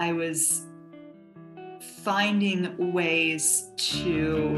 [0.00, 0.64] I was
[2.04, 4.52] finding ways to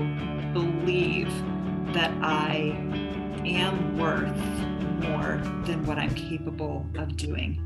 [0.52, 1.32] believe
[1.94, 2.76] that I
[3.46, 4.36] am worth
[5.02, 7.58] more than what I'm capable of doing.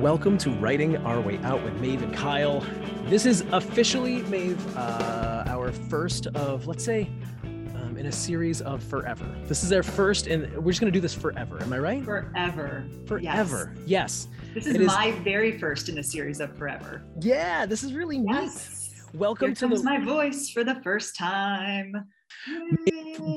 [0.00, 2.64] Welcome to Writing Our Way Out with Maeve and Kyle.
[3.06, 7.10] This is officially, Maeve, uh, our first of, let's say,
[8.04, 9.24] in a series of forever.
[9.46, 11.62] This is our first, and we're just going to do this forever.
[11.62, 12.04] Am I right?
[12.04, 12.86] Forever.
[13.06, 13.72] Forever.
[13.86, 13.86] Yes.
[13.86, 14.28] yes.
[14.52, 17.02] This is it my very first in a series of forever.
[17.22, 18.90] Yeah, this is really yes.
[18.92, 19.18] neat.
[19.18, 19.84] Welcome Here to comes the...
[19.88, 21.94] my voice for the first time.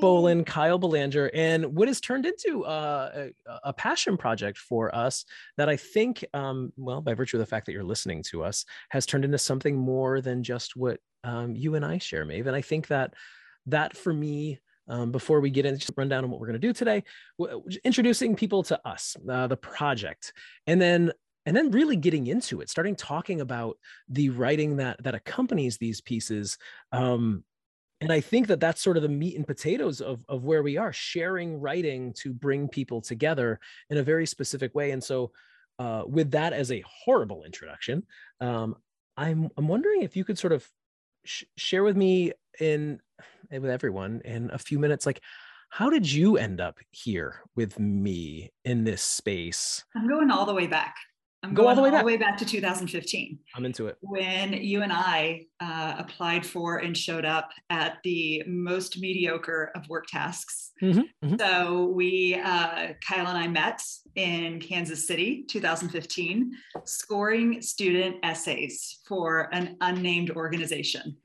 [0.01, 5.23] Bolin, Kyle Belanger, and what has turned into uh, a, a, passion project for us
[5.55, 8.65] that I think, um, well, by virtue of the fact that you're listening to us,
[8.89, 12.47] has turned into something more than just what um, you and I share, Maeve.
[12.47, 13.13] And I think that
[13.67, 16.67] that for me, um, before we get into just rundown on what we're going to
[16.67, 17.03] do today,
[17.83, 20.33] introducing people to us, uh, the project,
[20.65, 21.11] and then
[21.45, 23.77] and then really getting into it, starting talking about
[24.09, 26.57] the writing that that accompanies these pieces,
[26.91, 27.43] um,
[28.01, 30.77] and i think that that's sort of the meat and potatoes of, of where we
[30.77, 34.91] are sharing writing to bring people together in a very specific way.
[34.91, 35.31] And so
[35.79, 38.03] uh, with that as a horrible introduction
[38.41, 38.75] um,
[39.15, 40.67] i'm i'm wondering if you could sort of
[41.23, 42.99] sh- share with me in
[43.51, 45.21] with everyone in a few minutes like
[45.69, 50.53] how did you end up here with me in this space i'm going all the
[50.53, 50.95] way back
[51.43, 51.99] I'm Go all the way back.
[51.99, 53.37] All the way back to 2015.
[53.55, 53.97] I'm into it.
[54.01, 59.87] When you and I uh, applied for and showed up at the most mediocre of
[59.87, 60.71] work tasks.
[60.81, 61.35] Mm-hmm, mm-hmm.
[61.39, 63.81] So we, uh, Kyle and I met
[64.15, 66.51] in Kansas City, 2015,
[66.85, 71.17] scoring student essays for an unnamed organization.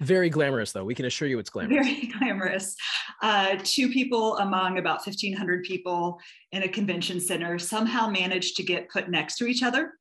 [0.00, 0.84] Very glamorous, though.
[0.84, 1.86] We can assure you it's glamorous.
[1.86, 2.76] Very glamorous.
[3.22, 6.18] Uh, two people among about 1,500 people
[6.52, 9.94] in a convention center somehow managed to get put next to each other.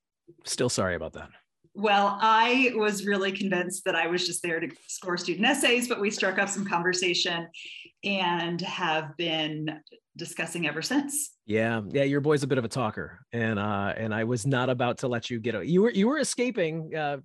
[0.46, 1.30] Still sorry about that.
[1.74, 6.02] Well, I was really convinced that I was just there to score student essays, but
[6.02, 7.48] we struck up some conversation
[8.04, 9.80] and have been
[10.18, 11.32] discussing ever since.
[11.46, 14.70] Yeah, yeah, your boy's a bit of a talker, and uh, and I was not
[14.70, 15.66] about to let you get.
[15.66, 17.18] You were you were escaping, uh,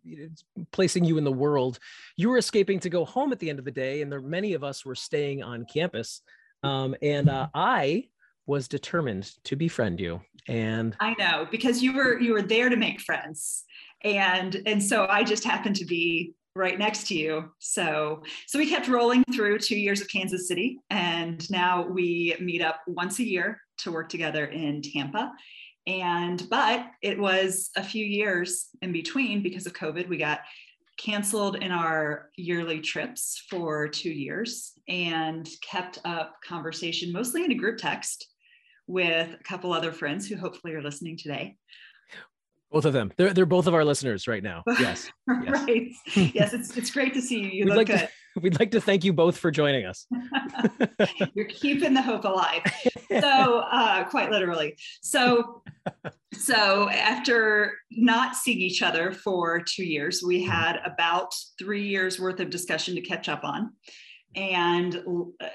[0.71, 1.79] placing you in the world.
[2.17, 4.55] You were escaping to go home at the end of the day, and there many
[4.55, 6.21] of us were staying on campus.
[6.63, 8.05] Um, and uh, I
[8.47, 10.21] was determined to befriend you.
[10.49, 13.65] And I know because you were you were there to make friends,
[14.03, 17.51] and and so I just happened to be right next to you.
[17.59, 22.63] So so we kept rolling through two years of Kansas City, and now we meet
[22.63, 25.33] up once a year to work together in Tampa.
[25.87, 30.09] And but it was a few years in between because of COVID.
[30.09, 30.41] We got
[30.99, 37.57] canceled in our yearly trips for two years and kept up conversation mostly in a
[37.57, 38.29] group text
[38.87, 41.57] with a couple other friends who hopefully are listening today
[42.73, 43.13] both of them.
[43.17, 44.65] They're, they're both of our listeners right now.
[44.83, 45.13] Yes.
[45.29, 45.61] yes.
[45.63, 45.93] right.
[46.35, 46.53] Yes.
[46.53, 47.51] It's, it's great to see you.
[47.51, 48.09] You we'd look like good.
[48.35, 50.07] To, we'd like to thank you both for joining us.
[51.35, 52.63] You're keeping the hope alive.
[53.11, 54.77] So uh, quite literally.
[55.03, 55.63] So,
[56.33, 60.51] so after not seeing each other for two years, we mm-hmm.
[60.51, 63.73] had about three years worth of discussion to catch up on.
[64.35, 65.47] And uh,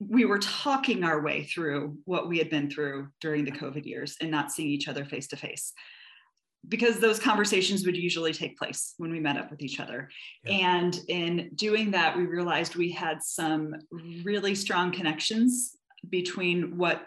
[0.00, 4.16] we were talking our way through what we had been through during the COVID years
[4.20, 5.72] and not seeing each other face to face
[6.68, 10.10] because those conversations would usually take place when we met up with each other.
[10.44, 10.52] Yeah.
[10.52, 13.74] And in doing that, we realized we had some
[14.22, 15.76] really strong connections
[16.08, 17.06] between what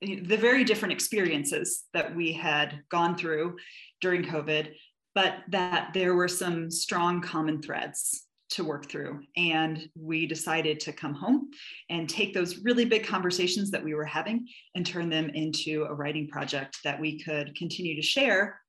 [0.00, 3.56] the very different experiences that we had gone through
[4.00, 4.72] during COVID,
[5.14, 9.20] but that there were some strong common threads to work through.
[9.36, 11.50] And we decided to come home
[11.88, 15.94] and take those really big conversations that we were having and turn them into a
[15.94, 18.60] writing project that we could continue to share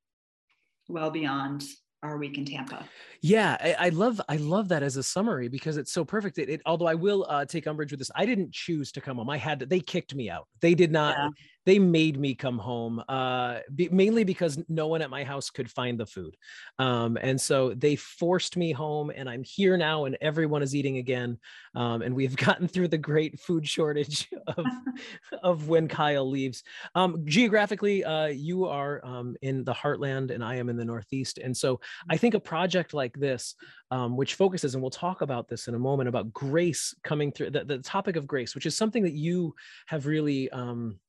[0.88, 1.64] well beyond
[2.02, 2.86] our week in Tampa.
[3.22, 6.38] Yeah, I, I, love I love that as a summary because it's so perfect.
[6.38, 9.18] It, it although I will uh, take umbrage with this, I didn't choose to come
[9.18, 9.30] home.
[9.30, 10.47] I had to, they kicked me out.
[10.59, 11.16] They did not.
[11.18, 11.30] Yeah
[11.66, 15.70] they made me come home uh, be, mainly because no one at my house could
[15.70, 16.36] find the food
[16.80, 20.98] um, and so they forced me home and i'm here now and everyone is eating
[20.98, 21.38] again
[21.76, 24.66] um, and we've gotten through the great food shortage of,
[25.42, 26.64] of when kyle leaves.
[26.96, 31.38] Um, geographically uh, you are um, in the heartland and i am in the northeast
[31.38, 31.80] and so
[32.10, 33.56] i think a project like this
[33.92, 37.52] um, which focuses and we'll talk about this in a moment about grace coming through
[37.52, 39.54] the, the topic of grace which is something that you
[39.88, 41.00] have really um,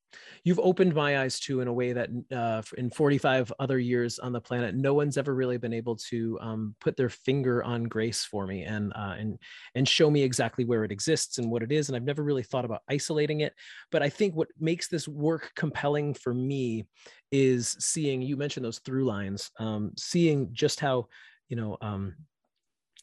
[0.44, 4.32] you've opened my eyes to in a way that uh, in 45 other years on
[4.32, 8.25] the planet, no one's ever really been able to um, put their finger on grace
[8.25, 9.38] for me and uh, and
[9.75, 11.88] and show me exactly where it exists and what it is.
[11.88, 13.55] And I've never really thought about isolating it.
[13.90, 16.87] But I think what makes this work compelling for me
[17.32, 21.08] is seeing you mentioned those through lines, um, seeing just how
[21.49, 21.76] you know.
[21.81, 22.14] Um,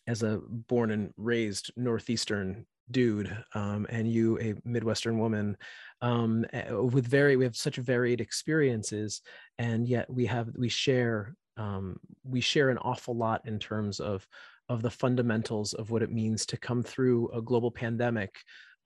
[0.08, 5.56] as a born and raised northeastern dude um, and you a midwestern woman
[6.02, 9.22] um, eh, with very we have such varied experiences
[9.58, 14.28] and yet we have we share um, we share an awful lot in terms of
[14.70, 18.34] of the fundamentals of what it means to come through a global pandemic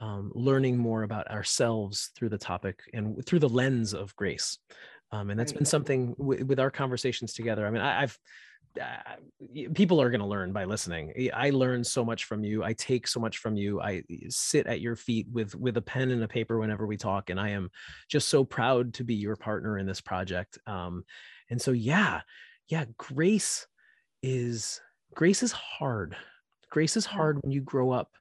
[0.02, 4.58] um, learning more about ourselves through the topic and through the lens of grace.
[5.12, 7.66] Um, and that's been something w- with our conversations together.
[7.66, 8.18] I mean I, i've
[8.82, 11.32] uh, people are going to learn by listening.
[11.34, 12.64] I learn so much from you.
[12.64, 13.82] I take so much from you.
[13.82, 17.30] I sit at your feet with with a pen and a paper whenever we talk
[17.30, 17.70] and i am
[18.08, 21.04] just so proud to be your partner in this project um
[21.50, 22.22] and so yeah
[22.68, 23.68] yeah grace
[24.24, 24.82] is
[25.14, 26.16] grace is hard.
[26.70, 28.12] Grace is hard when you grow up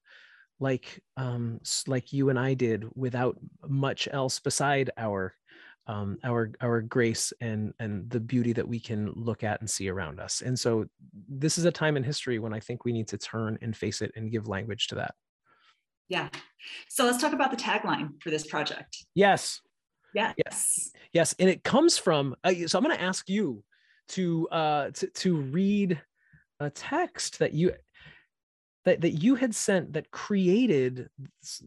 [0.60, 1.58] like um
[1.88, 3.36] like you and i did without
[3.66, 5.34] much else beside our
[5.86, 9.88] um, our our grace and and the beauty that we can look at and see
[9.88, 10.40] around us.
[10.40, 10.86] And so
[11.28, 14.00] this is a time in history when I think we need to turn and face
[14.00, 15.14] it and give language to that.
[16.08, 16.28] Yeah.
[16.88, 19.04] So let's talk about the tagline for this project.
[19.14, 19.60] Yes.
[20.14, 20.34] Yes.
[20.44, 20.90] Yes.
[21.12, 21.34] Yes.
[21.38, 22.34] And it comes from.
[22.44, 23.62] Uh, so I'm going to ask you
[24.06, 26.00] to uh to, to read
[26.60, 27.72] a text that you
[28.84, 31.08] that, that you had sent that created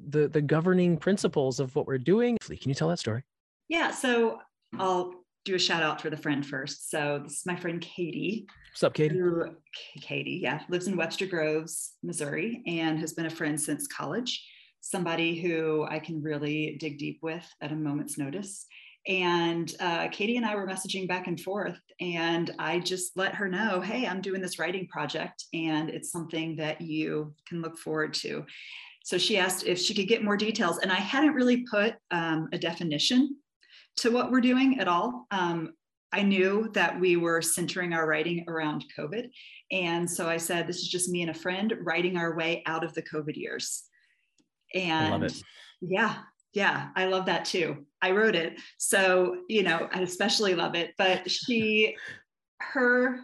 [0.08, 2.38] the the governing principles of what we're doing.
[2.42, 3.24] Can you tell that story?
[3.70, 3.92] Yeah.
[3.92, 4.40] So
[4.78, 5.14] I'll
[5.46, 6.90] do a shout out for the friend first.
[6.90, 8.46] So this is my friend Katie.
[8.72, 9.18] What's up, Katie?
[9.18, 9.56] Who,
[10.02, 14.46] Katie, yeah, lives in Webster Groves, Missouri, and has been a friend since college.
[14.82, 18.66] Somebody who I can really dig deep with at a moment's notice.
[19.08, 23.48] And uh, Katie and I were messaging back and forth, and I just let her
[23.48, 28.14] know, hey, I'm doing this writing project, and it's something that you can look forward
[28.16, 28.46] to.
[29.06, 32.50] So she asked if she could get more details, and I hadn't really put um,
[32.52, 33.38] a definition
[33.98, 35.28] to what we're doing at all.
[35.32, 35.74] Um,
[36.12, 39.30] I knew that we were centering our writing around COVID.
[39.72, 42.84] And so I said, this is just me and a friend writing our way out
[42.84, 43.84] of the COVID years.
[44.74, 45.34] And
[45.82, 46.16] yeah,
[46.54, 47.86] yeah, I love that too.
[48.02, 48.60] I wrote it.
[48.78, 50.94] So, you know, I especially love it.
[50.98, 51.96] But she,
[52.60, 53.20] her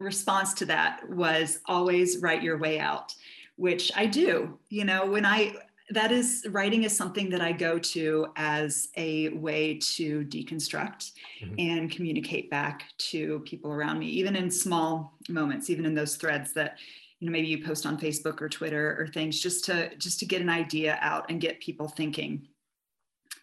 [0.00, 3.12] response to that was always write your way out,
[3.56, 4.58] which I do.
[4.70, 5.54] You know, when I,
[5.90, 11.12] that is writing is something that I go to as a way to deconstruct
[11.42, 11.54] mm-hmm.
[11.58, 16.52] and communicate back to people around me, even in small moments, even in those threads
[16.54, 16.78] that
[17.20, 20.26] you know maybe you post on Facebook or Twitter or things, just to just to
[20.26, 22.46] get an idea out and get people thinking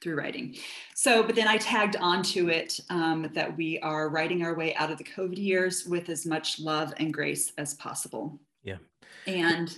[0.02, 0.56] through writing.
[0.94, 4.92] So, but then I tagged onto it um, that we are writing our way out
[4.92, 8.40] of the COVID years with as much love and grace as possible.
[8.64, 8.78] Yeah.
[9.26, 9.76] And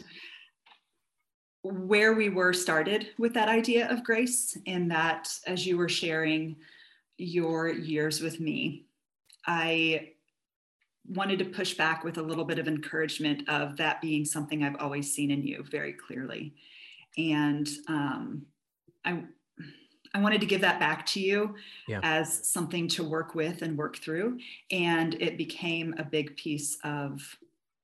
[1.72, 6.56] where we were started with that idea of grace, and that as you were sharing
[7.18, 8.86] your years with me,
[9.46, 10.12] I
[11.08, 14.80] wanted to push back with a little bit of encouragement of that being something I've
[14.80, 16.54] always seen in you very clearly.
[17.18, 18.46] And um,
[19.06, 19.24] I,
[20.14, 21.56] I wanted to give that back to you
[21.88, 22.02] yeah.
[22.04, 24.38] as something to work with and work through.
[24.70, 27.22] And it became a big piece of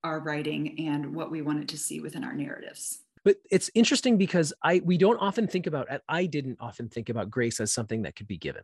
[0.03, 4.53] our writing and what we wanted to see within our narratives but it's interesting because
[4.63, 8.15] i we don't often think about i didn't often think about grace as something that
[8.15, 8.63] could be given.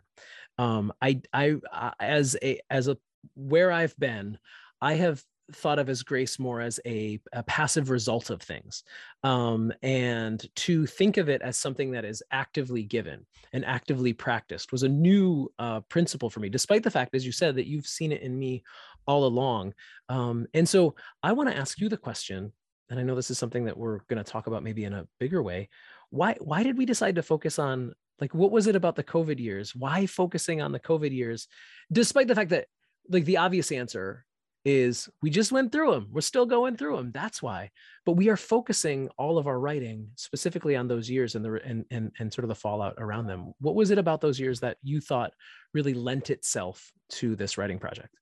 [0.58, 2.98] Um i i, I as a as a
[3.36, 4.38] where i've been
[4.82, 5.24] i have
[5.54, 8.84] thought of as grace more as a, a passive result of things.
[9.24, 14.72] Um, and to think of it as something that is actively given and actively practiced
[14.72, 17.88] was a new uh, principle for me despite the fact as you said that you've
[17.88, 18.64] seen it in me
[19.08, 19.74] all along.
[20.08, 22.52] Um, and so i want to ask you the question
[22.90, 25.08] and I know this is something that we're going to talk about maybe in a
[25.20, 25.70] bigger way.
[26.10, 29.40] Why why did we decide to focus on like what was it about the COVID
[29.40, 29.76] years?
[29.76, 31.48] Why focusing on the COVID years,
[31.92, 32.66] despite the fact that
[33.10, 34.26] like the obvious answer
[34.66, 36.08] is we just went through them.
[36.12, 37.12] We're still going through them.
[37.14, 37.72] That's why.
[38.06, 41.86] But we are focusing all of our writing specifically on those years and the and
[41.92, 43.54] and, and sort of the fallout around them.
[43.60, 45.32] What was it about those years that you thought
[45.74, 48.16] really lent itself to this writing project?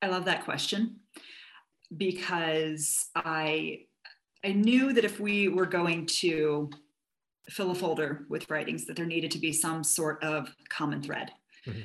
[0.00, 1.00] I love that question
[1.96, 3.80] because I
[4.44, 6.70] I knew that if we were going to
[7.48, 11.30] fill a folder with writings, that there needed to be some sort of common thread.
[11.66, 11.80] Mm-hmm.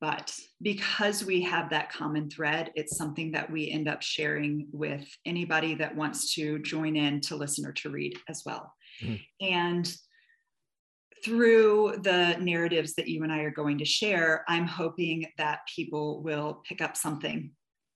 [0.00, 5.06] But because we have that common thread, it's something that we end up sharing with
[5.24, 8.72] anybody that wants to join in to listen or to read as well.
[9.02, 9.14] Mm-hmm.
[9.40, 9.96] And
[11.24, 16.22] through the narratives that you and I are going to share, I'm hoping that people
[16.22, 17.52] will pick up something,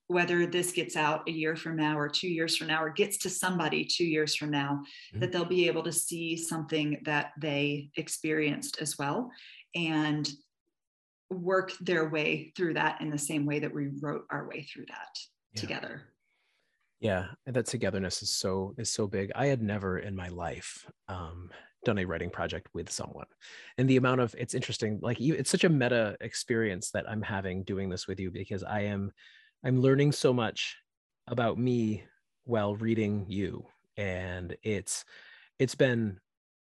[0.08, 3.18] whether this gets out a year from now or two years from now, or gets
[3.18, 5.20] to somebody two years from now, mm-hmm.
[5.20, 9.30] that they'll be able to see something that they experienced as well
[9.74, 10.30] and
[11.30, 14.86] work their way through that in the same way that we wrote our way through
[14.88, 15.18] that
[15.52, 15.60] yeah.
[15.60, 16.02] together.
[17.00, 19.30] Yeah, that togetherness is so is so big.
[19.36, 21.50] I had never in my life um,
[21.84, 23.26] done a writing project with someone
[23.76, 27.62] and the amount of it's interesting like it's such a meta experience that i'm having
[27.62, 29.12] doing this with you because i am
[29.64, 30.76] i'm learning so much
[31.26, 32.04] about me
[32.44, 33.64] while reading you
[33.96, 35.04] and it's
[35.58, 36.18] it's been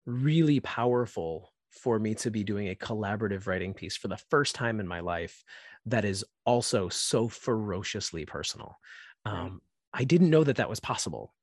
[0.07, 4.81] really powerful for me to be doing a collaborative writing piece for the first time
[4.81, 5.45] in my life
[5.87, 8.79] that is also so ferociously personal.
[9.25, 9.61] Um,
[9.93, 11.35] i didn't know that that was possible.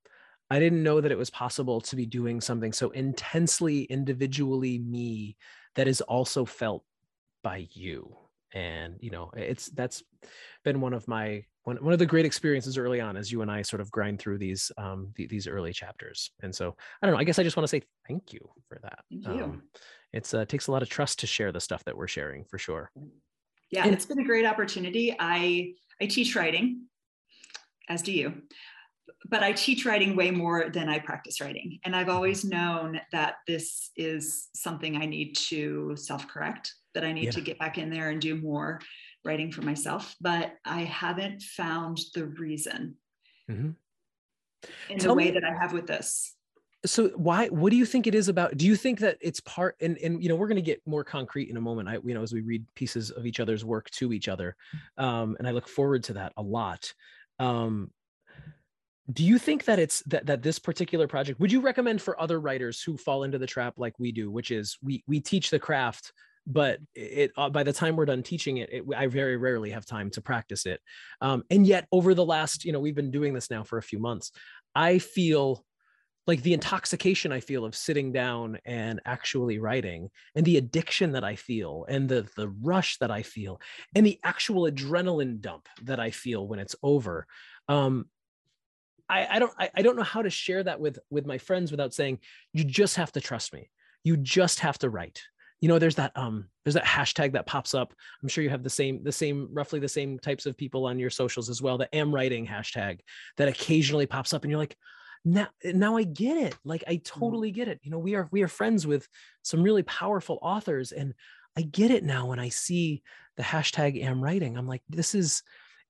[0.49, 5.37] I didn't know that it was possible to be doing something so intensely individually me
[5.73, 6.83] that is also felt
[7.43, 8.15] by you.
[8.55, 10.01] And you know, it's that's
[10.63, 13.51] been one of my one, one of the great experiences early on as you and
[13.51, 16.31] I sort of grind through these um these early chapters.
[16.41, 18.79] And so I don't know, I guess I just want to say thank you for
[18.81, 18.99] that.
[19.11, 19.43] Thank you.
[19.43, 19.63] Um,
[20.13, 22.57] it's uh, takes a lot of trust to share the stuff that we're sharing for
[22.57, 22.91] sure.
[23.69, 25.15] Yeah, and, it's been a great opportunity.
[25.19, 26.85] I I teach writing,
[27.89, 28.41] as do you
[29.29, 31.79] but I teach writing way more than I practice writing.
[31.83, 37.11] And I've always known that this is something I need to self correct, that I
[37.11, 37.31] need yeah.
[37.31, 38.81] to get back in there and do more
[39.23, 40.15] writing for myself.
[40.19, 42.95] But I haven't found the reason
[43.49, 43.69] mm-hmm.
[44.89, 46.35] in Tell the way me, that I have with this.
[46.85, 49.75] So why what do you think it is about do you think that it's part
[49.81, 52.13] and and you know we're going to get more concrete in a moment I you
[52.13, 54.55] know as we read pieces of each other's work to each other
[54.97, 56.93] um and I look forward to that a lot
[57.39, 57.89] um
[59.11, 62.39] do you think that it's that that this particular project would you recommend for other
[62.39, 65.57] writers who fall into the trap like we do which is we we teach the
[65.57, 66.13] craft
[66.47, 69.85] but it uh, by the time we're done teaching it, it, i very rarely have
[69.85, 70.79] time to practice it
[71.21, 73.83] um, and yet over the last you know we've been doing this now for a
[73.83, 74.31] few months
[74.73, 75.65] i feel
[76.27, 81.23] like the intoxication i feel of sitting down and actually writing and the addiction that
[81.23, 83.59] i feel and the the rush that i feel
[83.95, 87.25] and the actual adrenaline dump that i feel when it's over
[87.67, 88.05] um,
[89.09, 91.71] I, I don't I, I don't know how to share that with with my friends
[91.71, 92.19] without saying
[92.53, 93.69] you just have to trust me.
[94.03, 95.21] You just have to write.
[95.61, 97.93] You know, there's that um there's that hashtag that pops up.
[98.21, 100.99] I'm sure you have the same the same roughly the same types of people on
[100.99, 101.77] your socials as well.
[101.77, 102.99] The am writing hashtag
[103.37, 104.77] that occasionally pops up, and you're like,
[105.23, 106.55] now now I get it.
[106.63, 107.19] Like I mm-hmm.
[107.19, 107.79] totally get it.
[107.83, 109.07] You know, we are we are friends with
[109.43, 111.13] some really powerful authors, and
[111.57, 113.01] I get it now when I see
[113.37, 114.57] the hashtag am writing.
[114.57, 115.41] I'm like, this is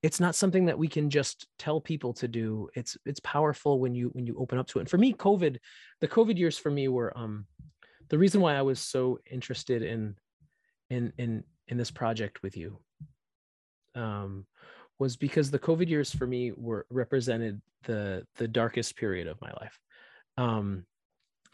[0.02, 3.94] it's not something that we can just tell people to do it's it's powerful when
[3.94, 5.56] you when you open up to it and for me covid
[6.00, 7.46] the covid years for me were um
[8.08, 10.14] the reason why i was so interested in
[10.90, 12.78] in in in this project with you
[13.94, 14.46] um
[14.98, 19.50] was because the covid years for me were represented the the darkest period of my
[19.60, 19.78] life.
[20.36, 20.84] Um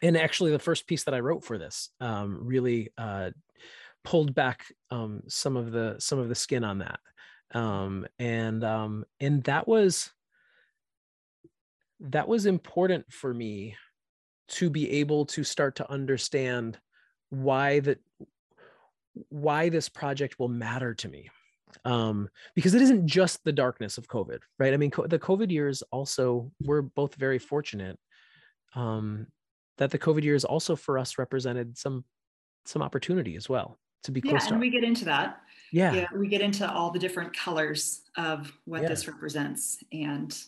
[0.02, 3.30] and actually the first piece that i wrote for this um really uh
[4.04, 7.00] pulled back um some of the some of the skin on that.
[7.54, 10.10] Um, and um, and that was
[12.00, 13.76] that was important for me
[14.52, 16.78] to be able to start to understand
[17.30, 17.98] why that
[19.28, 21.28] why this project will matter to me
[21.84, 25.50] um, because it isn't just the darkness of covid right i mean co- the covid
[25.50, 27.98] years also we're both very fortunate
[28.74, 29.26] um,
[29.78, 32.04] that the covid years also for us represented some
[32.64, 35.40] some opportunity as well to be close yeah, and we get into that
[35.72, 35.92] yeah.
[35.92, 38.88] yeah we get into all the different colors of what yeah.
[38.88, 40.44] this represents and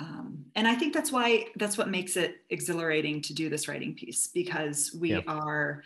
[0.00, 3.94] um, and i think that's why that's what makes it exhilarating to do this writing
[3.94, 5.20] piece because we yeah.
[5.26, 5.82] are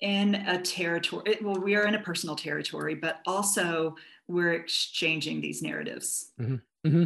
[0.00, 3.94] in a territory well we are in a personal territory but also
[4.28, 6.56] we're exchanging these narratives mm-hmm.
[6.86, 7.04] Mm-hmm.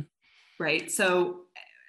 [0.59, 1.41] right so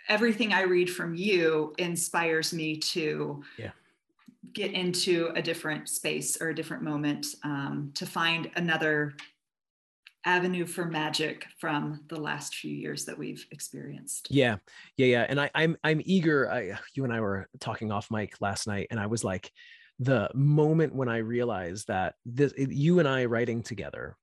[0.10, 3.72] everything i read from you inspires me to yeah
[4.56, 9.14] get into a different space or a different moment um, to find another
[10.26, 14.28] avenue for magic from the last few years that we've experienced.
[14.32, 14.58] Yeah,
[14.98, 15.26] yeah, yeah.
[15.30, 16.52] And I, I'm I'm eager.
[16.52, 19.52] I, you and I were talking off mic last night, and I was like,
[20.00, 24.18] the moment when I realized that this, you and I writing together,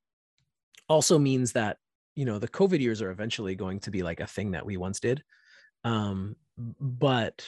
[0.89, 1.79] also means that
[2.17, 4.77] you know the COVID years are eventually going to be like a thing that we
[4.77, 5.23] once did,
[5.85, 7.47] um, but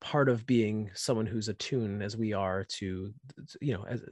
[0.00, 3.12] part of being someone who's attuned as we are to
[3.60, 4.02] you know as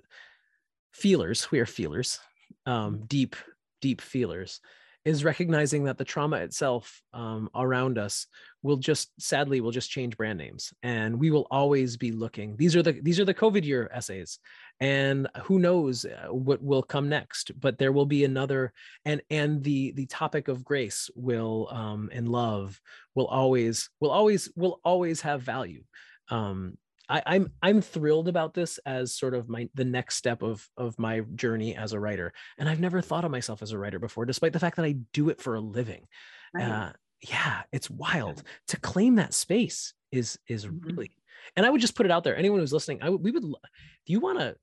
[0.92, 2.18] feelers we are feelers
[2.66, 3.04] um, mm-hmm.
[3.06, 3.36] deep
[3.80, 4.60] deep feelers
[5.04, 8.26] is recognizing that the trauma itself um, around us
[8.62, 10.74] will just sadly will just change brand names.
[10.82, 14.38] And we will always be looking these are the these are the covid year essays.
[14.80, 18.72] And who knows uh, what will come next but there will be another
[19.04, 22.80] and and the the topic of grace will um and love
[23.14, 25.84] will always will always will always have value.
[26.28, 26.76] Um
[27.08, 30.98] I, I'm I'm thrilled about this as sort of my the next step of of
[30.98, 34.26] my journey as a writer, and I've never thought of myself as a writer before,
[34.26, 36.06] despite the fact that I do it for a living.
[36.52, 36.64] Right.
[36.64, 36.92] Uh,
[37.28, 40.86] yeah, it's wild to claim that space is is mm-hmm.
[40.86, 41.10] really.
[41.56, 42.36] And I would just put it out there.
[42.36, 43.44] Anyone who's listening, I we would.
[43.44, 44.56] If you want to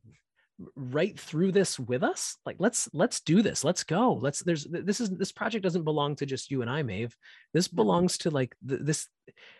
[0.75, 2.37] write through this with us?
[2.45, 3.63] Like let's let's do this.
[3.63, 4.13] Let's go.
[4.13, 7.15] Let's there's this is this project doesn't belong to just you and i maeve.
[7.53, 9.07] This belongs to like the, this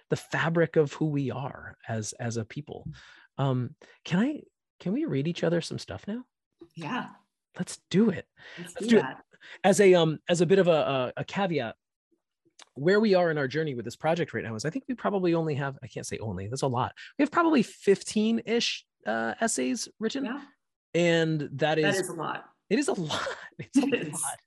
[0.10, 2.88] the fabric of who we are as as a people.
[3.38, 4.42] Um can i
[4.80, 6.24] can we read each other some stuff now?
[6.76, 7.08] Yeah.
[7.58, 8.26] Let's do it.
[8.58, 9.16] Let's, let's do, do it.
[9.64, 11.76] as a um as a bit of a, a, a caveat
[12.76, 14.96] where we are in our journey with this project right now is I think we
[14.96, 16.94] probably only have, I can't say only, that's a lot.
[17.18, 20.26] We have probably 15 ish uh, essays written.
[20.26, 20.42] Yeah
[20.96, 22.46] and that is that is a lot.
[22.70, 23.28] It is a lot.
[23.60, 24.40] It's a it lot.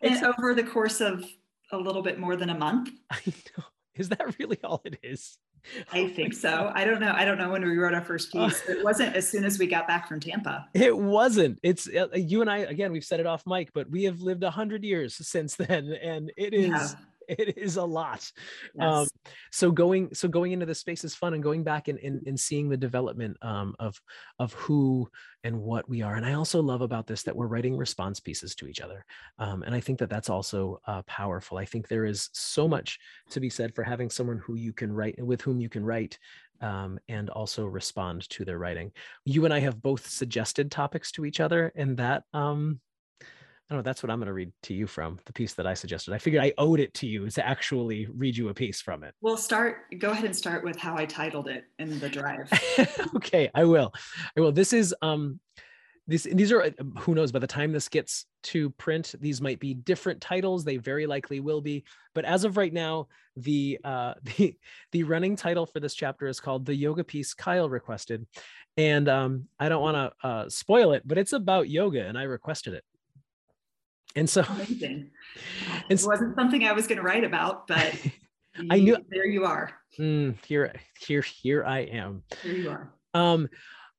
[0.00, 1.24] It's and over the course of
[1.72, 2.90] a little bit more than a month.
[3.10, 3.64] I know.
[3.94, 5.38] Is that really all it is?
[5.92, 6.70] I oh think so.
[6.74, 7.12] I don't know.
[7.16, 8.68] I don't know when we wrote our first piece.
[8.68, 10.68] it wasn't as soon as we got back from Tampa.
[10.74, 11.58] It wasn't.
[11.62, 12.92] It's uh, you and I again.
[12.92, 16.30] We've said it off mic, but we have lived a hundred years since then, and
[16.36, 16.68] it is.
[16.68, 16.88] Yeah
[17.28, 18.30] it is a lot.
[18.80, 18.94] Um, yes.
[18.94, 19.06] um,
[19.50, 22.38] so going so going into the space is fun and going back and, and, and
[22.38, 24.00] seeing the development um, of
[24.38, 25.08] of who
[25.42, 26.14] and what we are.
[26.14, 29.04] And i also love about this that we're writing response pieces to each other.
[29.38, 31.58] Um, and i think that that's also uh, powerful.
[31.58, 32.98] I think there is so much
[33.30, 36.18] to be said for having someone who you can write with whom you can write
[36.60, 38.92] um, and also respond to their writing.
[39.24, 42.80] You and i have both suggested topics to each other and that um,
[43.70, 43.82] I don't know.
[43.82, 46.12] That's what I'm going to read to you from the piece that I suggested.
[46.12, 49.14] I figured I owed it to you to actually read you a piece from it.
[49.22, 49.86] We'll start.
[49.98, 52.50] Go ahead and start with how I titled it in the drive.
[53.16, 53.92] okay, I will.
[54.36, 54.52] I will.
[54.52, 55.40] This is um,
[56.06, 59.72] this these are who knows by the time this gets to print these might be
[59.72, 64.54] different titles they very likely will be but as of right now the uh the
[64.92, 68.26] the running title for this chapter is called the yoga piece kyle requested
[68.76, 72.24] and um i don't want to uh spoil it but it's about yoga and i
[72.24, 72.84] requested it
[74.16, 75.10] and so Amazing.
[75.90, 77.94] it wasn't something I was going to write about, but
[78.70, 79.72] I knew there you are.
[79.98, 82.22] Mm, here, here, here I am.
[82.42, 82.92] Here you are.
[83.14, 83.48] Um,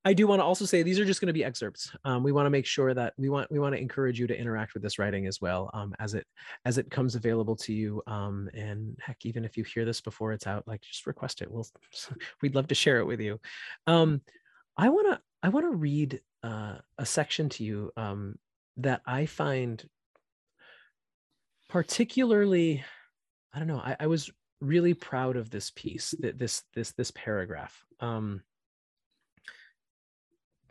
[0.08, 1.91] I do want to also say these are just going to be excerpts.
[2.06, 4.39] Um, we want to make sure that we want we want to encourage you to
[4.39, 6.28] interact with this writing as well um, as it
[6.63, 8.04] as it comes available to you.
[8.06, 11.49] Um, and heck, even if you hear this before it's out, like just request it.
[11.49, 11.67] We'll
[12.43, 13.39] we'd love to share it with you.
[13.88, 14.21] Um,
[14.78, 18.36] I want to I want to read uh, a section to you um,
[18.78, 19.84] that I find
[21.75, 22.81] particularly
[23.53, 27.83] i don't know I, I, was really proud of this piece this this this paragraph.
[27.99, 28.43] Um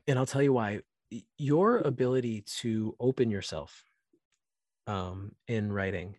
[0.08, 0.80] and i'll tell you why.
[1.36, 3.84] Your ability to open yourself
[4.86, 6.16] um in writing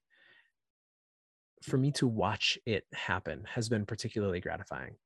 [1.64, 4.98] for me to watch it happen has been particularly gratifying.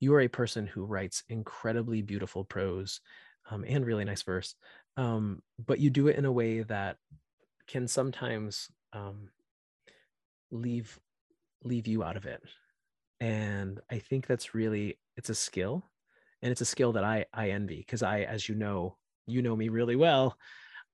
[0.00, 3.02] You are a person who writes incredibly beautiful prose
[3.50, 4.54] um, and really nice verse.
[4.96, 6.96] Um, but you do it in a way that
[7.66, 9.28] can sometimes um,
[10.50, 10.98] leave
[11.64, 12.42] leave you out of it.
[13.20, 15.90] And i think that's really it's a skill
[16.42, 18.96] and it's a skill that i i envy because i as you know
[19.26, 20.36] you know me really well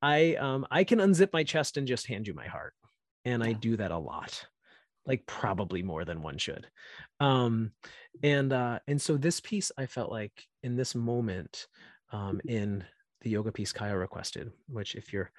[0.01, 2.75] i um i can unzip my chest and just hand you my heart
[3.25, 4.47] and i do that a lot
[5.05, 6.69] like probably more than one should.
[7.19, 7.73] Um
[8.23, 11.67] and uh and so this piece i felt like in this moment
[12.13, 12.85] um in
[13.23, 15.31] the yoga piece kyle requested which if you're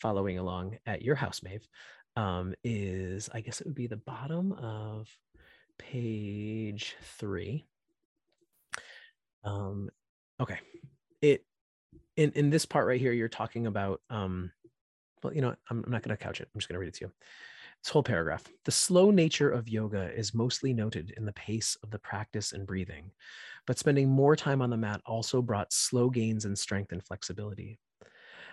[0.00, 1.66] following along at your house maeve
[2.20, 5.08] um, is I guess it would be the bottom of
[5.78, 7.64] page three.
[9.42, 9.88] Um,
[10.38, 10.58] okay,
[11.22, 11.46] it
[12.16, 14.52] in in this part right here, you're talking about um,
[15.22, 16.48] well, you know, I'm, I'm not going to couch it.
[16.54, 17.12] I'm just going to read it to you.
[17.82, 18.44] This whole paragraph.
[18.66, 22.66] The slow nature of yoga is mostly noted in the pace of the practice and
[22.66, 23.10] breathing,
[23.66, 27.78] but spending more time on the mat also brought slow gains in strength and flexibility.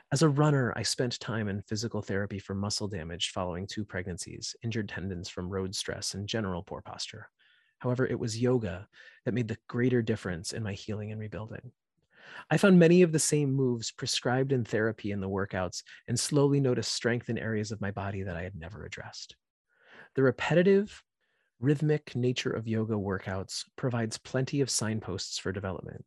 [0.10, 4.56] As a runner, I spent time in physical therapy for muscle damage following two pregnancies,
[4.64, 7.30] injured tendons from road stress, and general poor posture.
[7.80, 8.88] However, it was yoga
[9.26, 11.74] that made the greater difference in my healing and rebuilding.
[12.50, 16.62] I found many of the same moves prescribed in therapy in the workouts and slowly
[16.62, 19.36] noticed strength in areas of my body that I had never addressed.
[20.16, 21.04] The repetitive,
[21.60, 26.06] rhythmic nature of yoga workouts provides plenty of signposts for development.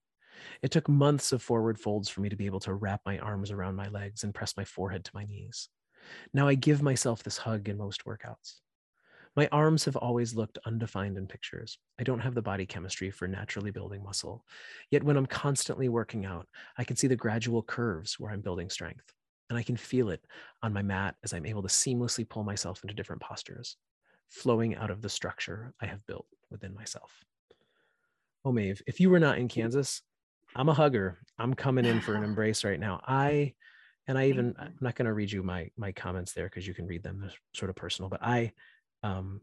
[0.62, 3.50] It took months of forward folds for me to be able to wrap my arms
[3.50, 5.68] around my legs and press my forehead to my knees.
[6.32, 8.60] Now I give myself this hug in most workouts.
[9.36, 11.78] My arms have always looked undefined in pictures.
[12.00, 14.44] I don't have the body chemistry for naturally building muscle.
[14.90, 18.70] Yet when I'm constantly working out, I can see the gradual curves where I'm building
[18.70, 19.12] strength.
[19.48, 20.24] And I can feel it
[20.62, 23.76] on my mat as I'm able to seamlessly pull myself into different postures,
[24.28, 27.24] flowing out of the structure I have built within myself.
[28.44, 29.50] Oh, Maeve, if you were not in mm.
[29.50, 30.02] Kansas,
[30.54, 31.18] I'm a hugger.
[31.38, 33.00] I'm coming in for an embrace right now.
[33.06, 33.54] I,
[34.06, 36.74] and I even, I'm not going to read you my my comments there because you
[36.74, 37.20] can read them.
[37.20, 38.52] They're sort of personal, but I
[39.02, 39.40] um,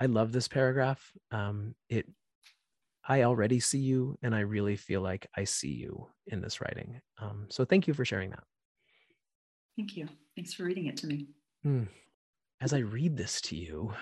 [0.00, 1.12] I love this paragraph.
[1.30, 2.06] Um, it,
[3.08, 7.00] I already see you, and I really feel like I see you in this writing.
[7.20, 8.44] Um, so thank you for sharing that.
[9.76, 10.08] Thank you.
[10.34, 11.26] Thanks for reading it to me.
[11.64, 11.88] Mm.
[12.60, 13.92] As I read this to you,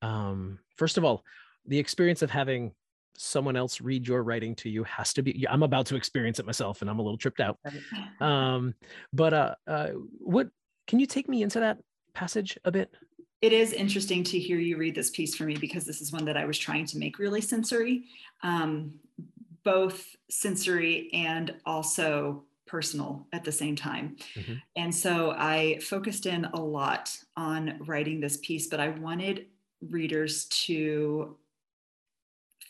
[0.00, 1.24] um, first of all,
[1.66, 2.72] the experience of having
[3.18, 6.46] someone else read your writing to you has to be i'm about to experience it
[6.46, 7.58] myself and i'm a little tripped out
[8.20, 8.74] um
[9.12, 10.48] but uh, uh what
[10.86, 11.78] can you take me into that
[12.14, 12.90] passage a bit
[13.42, 16.24] it is interesting to hear you read this piece for me because this is one
[16.24, 18.04] that I was trying to make really sensory,
[18.42, 18.94] um,
[19.62, 24.16] both sensory and also personal at the same time.
[24.34, 24.54] Mm-hmm.
[24.76, 29.46] And so I focused in a lot on writing this piece, but I wanted
[29.90, 31.36] readers to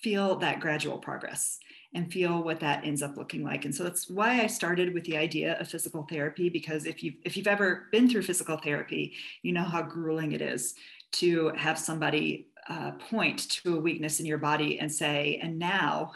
[0.02, 1.58] feel that gradual progress
[1.94, 3.64] and feel what that ends up looking like.
[3.64, 7.14] And so that's why I started with the idea of physical therapy because if you
[7.24, 10.74] if you've ever been through physical therapy, you know how grueling it is
[11.12, 16.12] to have somebody uh, point to a weakness in your body and say, and now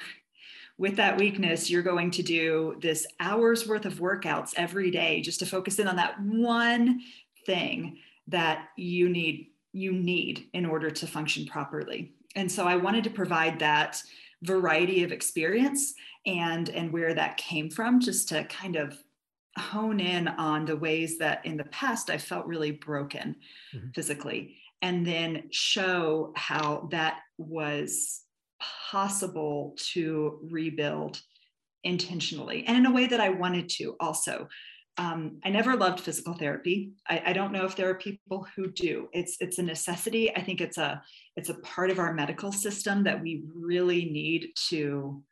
[0.77, 5.39] with that weakness, you're going to do this hours worth of workouts every day just
[5.41, 7.01] to focus in on that one
[7.47, 12.13] thing that you need you need in order to function properly.
[12.37, 14.03] And so I wanted to provide that
[14.43, 15.95] variety of experience
[16.27, 18.97] and and where that came from just to kind of
[19.59, 23.37] hone in on the ways that in the past I felt really broken
[23.75, 23.89] mm-hmm.
[23.95, 28.23] physically and then show how that was
[28.91, 31.21] possible to rebuild
[31.85, 34.49] intentionally and in a way that I wanted to also
[34.99, 36.93] um, I never loved physical therapy.
[37.09, 39.09] I, I, don't know if there are people who do.
[39.13, 40.35] It's it's a necessity.
[40.35, 41.03] I think it's a
[41.37, 45.23] it's a part of our medical system that we really need to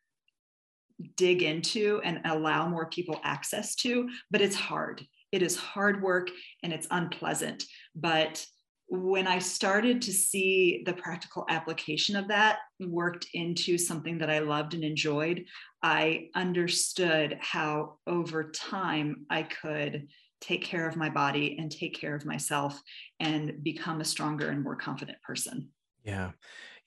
[1.16, 4.08] dig into and allow more people access to.
[4.30, 5.06] But it's hard.
[5.32, 6.30] It is hard work
[6.62, 7.64] and it's unpleasant.
[7.94, 8.44] But
[8.88, 14.38] when I started to see the practical application of that worked into something that I
[14.38, 15.44] loved and enjoyed,
[15.82, 20.08] I understood how over time I could
[20.40, 22.80] take care of my body and take care of myself
[23.20, 25.68] and become a stronger and more confident person.
[26.04, 26.30] Yeah.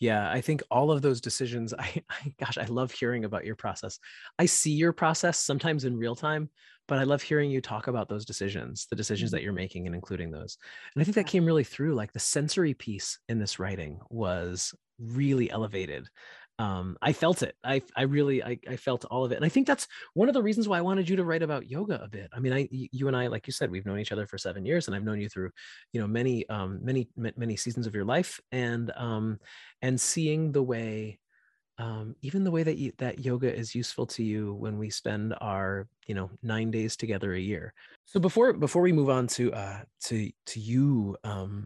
[0.02, 3.56] Yeah, I think all of those decisions I, I gosh, I love hearing about your
[3.56, 4.00] process.
[4.38, 6.50] I see your process sometimes in real time,
[6.88, 9.38] but I love hearing you talk about those decisions, the decisions mm-hmm.
[9.38, 10.58] that you're making and including those.
[10.94, 14.74] And I think that came really through like the sensory piece in this writing was
[15.00, 16.08] really elevated
[16.62, 17.56] um, I felt it.
[17.64, 19.36] I, I really, I, I felt all of it.
[19.36, 21.68] And I think that's one of the reasons why I wanted you to write about
[21.68, 22.30] yoga a bit.
[22.32, 24.64] I mean, I, you and I, like you said, we've known each other for seven
[24.64, 25.50] years and I've known you through,
[25.92, 29.40] you know, many, um, many, many seasons of your life and, um,
[29.82, 31.18] and seeing the way,
[31.80, 35.34] um, even the way that you, that yoga is useful to you when we spend
[35.42, 37.74] our, you know, nine days together a year.
[38.06, 41.66] So before, before we move on to, uh, to, to you, um,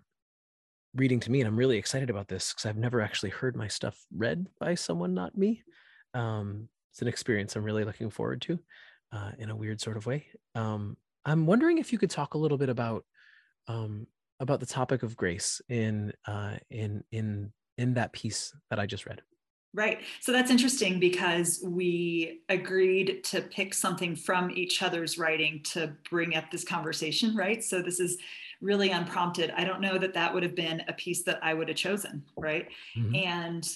[0.96, 3.68] reading to me, and I'm really excited about this because I've never actually heard my
[3.68, 5.62] stuff read by someone not me.
[6.14, 8.60] Um, it's an experience I'm really looking forward to
[9.12, 10.28] uh, in a weird sort of way.
[10.56, 13.04] Um, I'm wondering if you could talk a little bit about
[13.68, 14.08] um,
[14.40, 19.06] about the topic of grace in uh, in in in that piece that I just
[19.06, 19.22] read.
[19.74, 20.00] Right.
[20.22, 26.34] So that's interesting because we agreed to pick something from each other's writing to bring
[26.34, 27.62] up this conversation, right?
[27.62, 28.18] So this is
[28.62, 29.52] really unprompted.
[29.56, 32.24] I don't know that that would have been a piece that I would have chosen,
[32.38, 32.68] right?
[32.98, 33.16] Mm-hmm.
[33.16, 33.76] And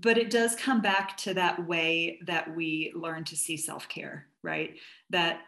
[0.00, 4.76] but it does come back to that way that we learn to see self-care, right?
[5.10, 5.40] That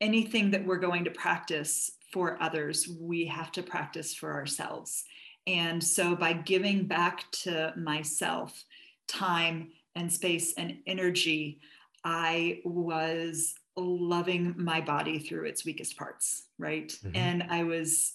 [0.00, 5.04] anything that we're going to practice for others, we have to practice for ourselves.
[5.46, 8.64] And so by giving back to myself
[9.06, 11.60] time and space and energy,
[12.04, 16.88] I was loving my body through its weakest parts, right?
[16.88, 17.16] Mm-hmm.
[17.16, 18.14] And I was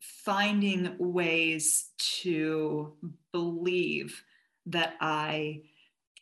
[0.00, 2.94] finding ways to
[3.32, 4.22] believe
[4.66, 5.62] that I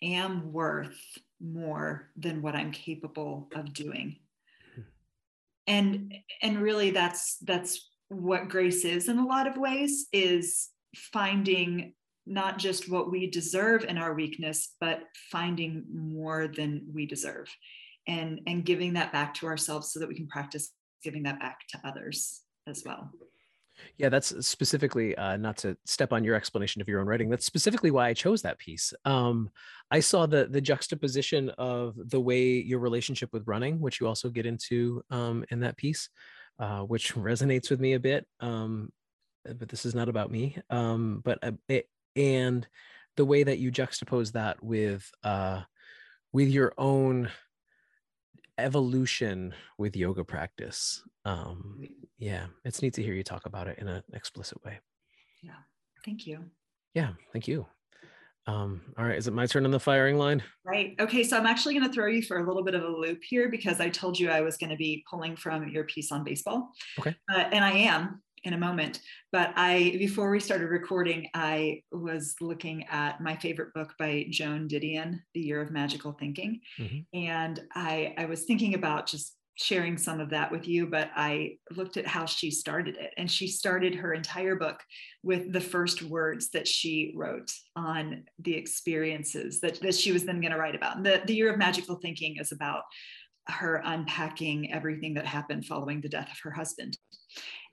[0.03, 4.17] am worth more than what I'm capable of doing.
[4.73, 4.81] Mm-hmm.
[5.67, 11.95] And and really that's that's what grace is in a lot of ways is finding
[12.27, 17.49] not just what we deserve in our weakness but finding more than we deserve
[18.11, 21.61] and and giving that back to ourselves so that we can practice giving that back
[21.71, 23.11] to others as well.
[23.97, 27.31] Yeah, that's specifically uh, not to step on your explanation of your own writing.
[27.31, 28.93] That's specifically why I chose that piece.
[29.07, 29.49] Um,
[29.91, 34.29] I saw the the juxtaposition of the way your relationship with running, which you also
[34.29, 36.11] get into um, in that piece,
[36.59, 38.27] uh, which resonates with me a bit.
[38.41, 38.93] Um,
[39.45, 40.59] but this is not about me.
[40.69, 42.67] Um, but uh, it, and
[43.17, 45.63] the way that you juxtapose that with uh,
[46.33, 47.31] with your own
[48.61, 51.03] evolution with yoga practice.
[51.25, 54.81] Um, yeah, it's neat to hear you talk about it in an explicit way.
[55.43, 55.53] Yeah,
[56.05, 56.45] thank you.
[56.95, 57.67] Yeah, thank you.
[58.47, 60.43] Um, all right, is it my turn on the firing line?
[60.65, 60.97] Right.
[60.99, 63.21] Okay, so I'm actually going to throw you for a little bit of a loop
[63.23, 66.25] here because I told you I was going to be pulling from your piece on
[66.25, 66.73] baseball.
[66.99, 67.15] Okay.
[67.33, 69.01] Uh, and I am in a moment.
[69.33, 74.69] But I, before we started recording, I was looking at my favorite book by Joan
[74.69, 76.61] Didion, The Year of Magical Thinking.
[76.79, 77.19] Mm-hmm.
[77.19, 81.59] And I, I was thinking about just sharing some of that with you, but I
[81.71, 83.13] looked at how she started it.
[83.19, 84.81] And she started her entire book
[85.23, 90.41] with the first words that she wrote on the experiences that, that she was then
[90.41, 90.97] going to write about.
[90.97, 92.85] And the, the Year of Magical Thinking is about
[93.49, 96.97] her unpacking everything that happened following the death of her husband.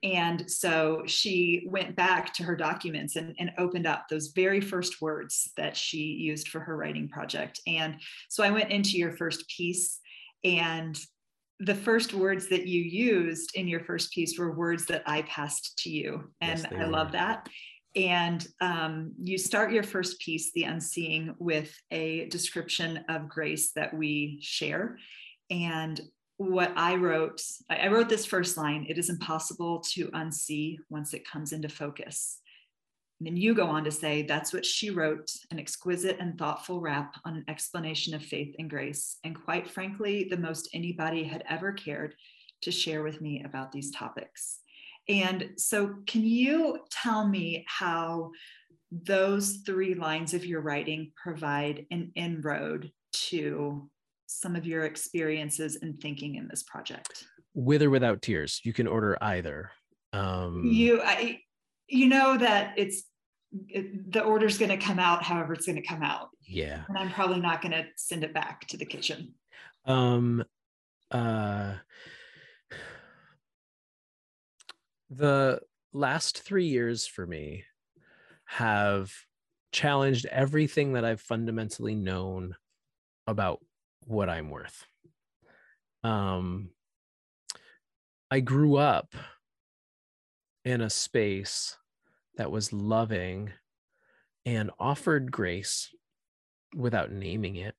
[0.03, 5.01] And so she went back to her documents and, and, opened up those very first
[5.01, 7.59] words that she used for her writing project.
[7.65, 7.95] And
[8.29, 9.99] so I went into your first piece,
[10.43, 10.99] and
[11.59, 15.79] the first words that you used in your first piece were words that I passed
[15.79, 16.31] to you.
[16.41, 16.87] And yes, I were.
[16.87, 17.49] love that.
[17.95, 23.91] And um, you start your first piece, The Unseeing, with a description of grace that
[23.91, 24.99] we share.
[25.49, 25.99] And
[26.37, 31.27] what I wrote, I wrote this first line it is impossible to unsee once it
[31.27, 32.39] comes into focus.
[33.19, 36.79] And then you go on to say, that's what she wrote an exquisite and thoughtful
[36.79, 39.17] rap on an explanation of faith and grace.
[39.23, 42.13] And quite frankly, the most anybody had ever cared
[42.61, 44.59] to share with me about these topics.
[45.09, 48.31] And so, can you tell me how
[48.91, 53.89] those three lines of your writing provide an inroad to
[54.27, 57.25] some of your experiences and thinking in this project?
[57.53, 59.71] With or without tears, you can order either.
[60.13, 61.39] Um, you, I,
[61.87, 63.03] you know that it's
[63.69, 66.29] it, the order's going to come out however it's going to come out.
[66.41, 69.33] Yeah, and I'm probably not going to send it back to the kitchen.
[69.85, 70.43] Um,
[71.09, 71.75] uh,
[75.09, 75.61] the
[75.93, 77.63] last three years for me
[78.45, 79.11] have
[79.71, 82.55] challenged everything that I've fundamentally known
[83.25, 83.59] about
[84.07, 84.85] what I'm worth.
[86.03, 86.69] Um,
[88.31, 89.13] I grew up
[90.65, 91.77] in a space
[92.37, 93.51] that was loving
[94.45, 95.93] and offered grace
[96.75, 97.75] without naming it.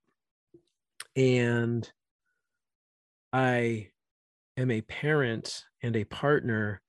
[1.16, 1.90] And
[3.32, 3.88] I
[4.56, 6.82] am a parent and a partner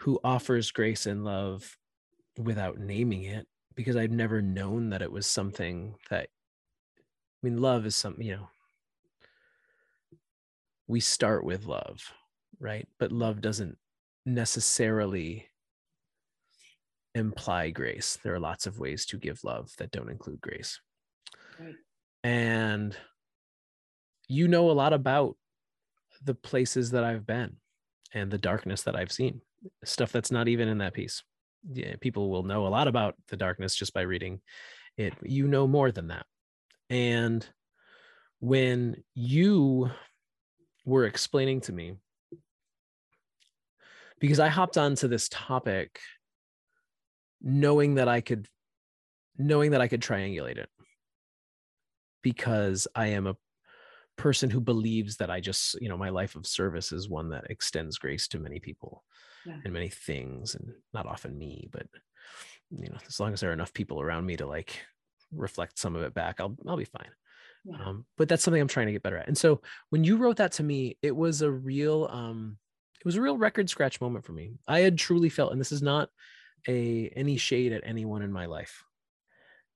[0.00, 1.76] who offers grace and love
[2.38, 6.28] without naming it because I've never known that it was something that
[6.98, 8.48] I mean love is something you know
[10.86, 12.12] we start with love,
[12.60, 12.86] right?
[12.98, 13.76] But love doesn't
[14.24, 15.48] necessarily
[17.14, 18.18] imply grace.
[18.22, 20.80] There are lots of ways to give love that don't include grace.
[21.58, 21.74] Right.
[22.22, 22.96] And
[24.28, 25.36] you know a lot about
[26.22, 27.56] the places that I've been
[28.12, 29.40] and the darkness that I've seen,
[29.84, 31.22] stuff that's not even in that piece.
[31.72, 34.40] Yeah, people will know a lot about the darkness just by reading
[34.96, 35.14] it.
[35.22, 36.26] You know more than that.
[36.90, 37.46] And
[38.40, 39.90] when you
[40.86, 41.96] were explaining to me
[44.18, 46.00] because I hopped onto this topic
[47.42, 48.48] knowing that I could
[49.36, 50.70] knowing that I could triangulate it
[52.22, 53.36] because I am a
[54.16, 57.50] person who believes that I just, you know, my life of service is one that
[57.50, 59.04] extends grace to many people
[59.44, 59.58] yeah.
[59.62, 61.86] and many things and not often me, but
[62.70, 64.80] you know, as long as there are enough people around me to like
[65.32, 67.10] reflect some of it back, I'll I'll be fine.
[67.68, 67.84] Yeah.
[67.84, 69.26] Um, but that's something I'm trying to get better at.
[69.26, 72.58] And so when you wrote that to me, it was a real, um,
[73.00, 74.52] it was a real record scratch moment for me.
[74.68, 76.08] I had truly felt, and this is not
[76.68, 78.84] a any shade at anyone in my life.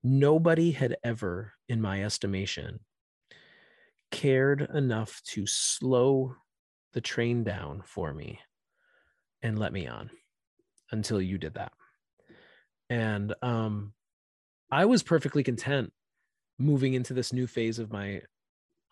[0.03, 2.81] Nobody had ever, in my estimation,
[4.11, 6.37] cared enough to slow
[6.93, 8.41] the train down for me
[9.43, 10.11] and let me on
[10.91, 11.73] until you did that.
[12.89, 13.93] And um,
[14.71, 15.93] I was perfectly content
[16.61, 18.21] moving into this new phase of my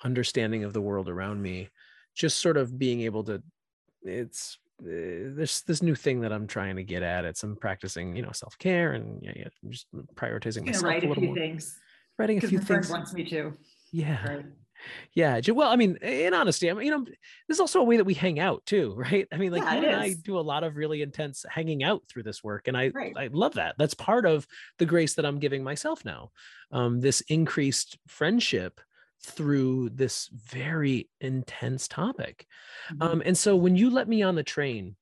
[0.04, 1.68] understanding of the world around me
[2.14, 3.42] just sort of being able to
[4.02, 7.24] it's uh, there's this new thing that I'm trying to get at.
[7.24, 10.84] It's I'm practicing, you know, self care and yeah, yeah, just prioritizing myself.
[10.84, 11.36] Write a, a few more.
[11.36, 11.78] things.
[12.16, 12.88] Writing a few things.
[12.88, 13.54] wants me to.
[13.90, 14.24] Yeah.
[14.24, 14.46] Right.
[15.14, 15.40] Yeah.
[15.48, 18.04] Well, I mean, in honesty, I mean, you know, this is also a way that
[18.04, 19.26] we hang out too, right?
[19.32, 22.02] I mean, like Yeah, you and I do a lot of really intense hanging out
[22.08, 22.68] through this work.
[22.68, 23.16] And I Right.
[23.16, 23.76] I love that.
[23.78, 24.46] That's part of
[24.78, 26.30] the grace that I'm giving myself now.
[26.70, 28.80] Um, this increased friendship
[29.20, 32.46] through this very intense topic.
[32.90, 33.12] Mhm.
[33.12, 34.96] Um, and so when you let me on the train,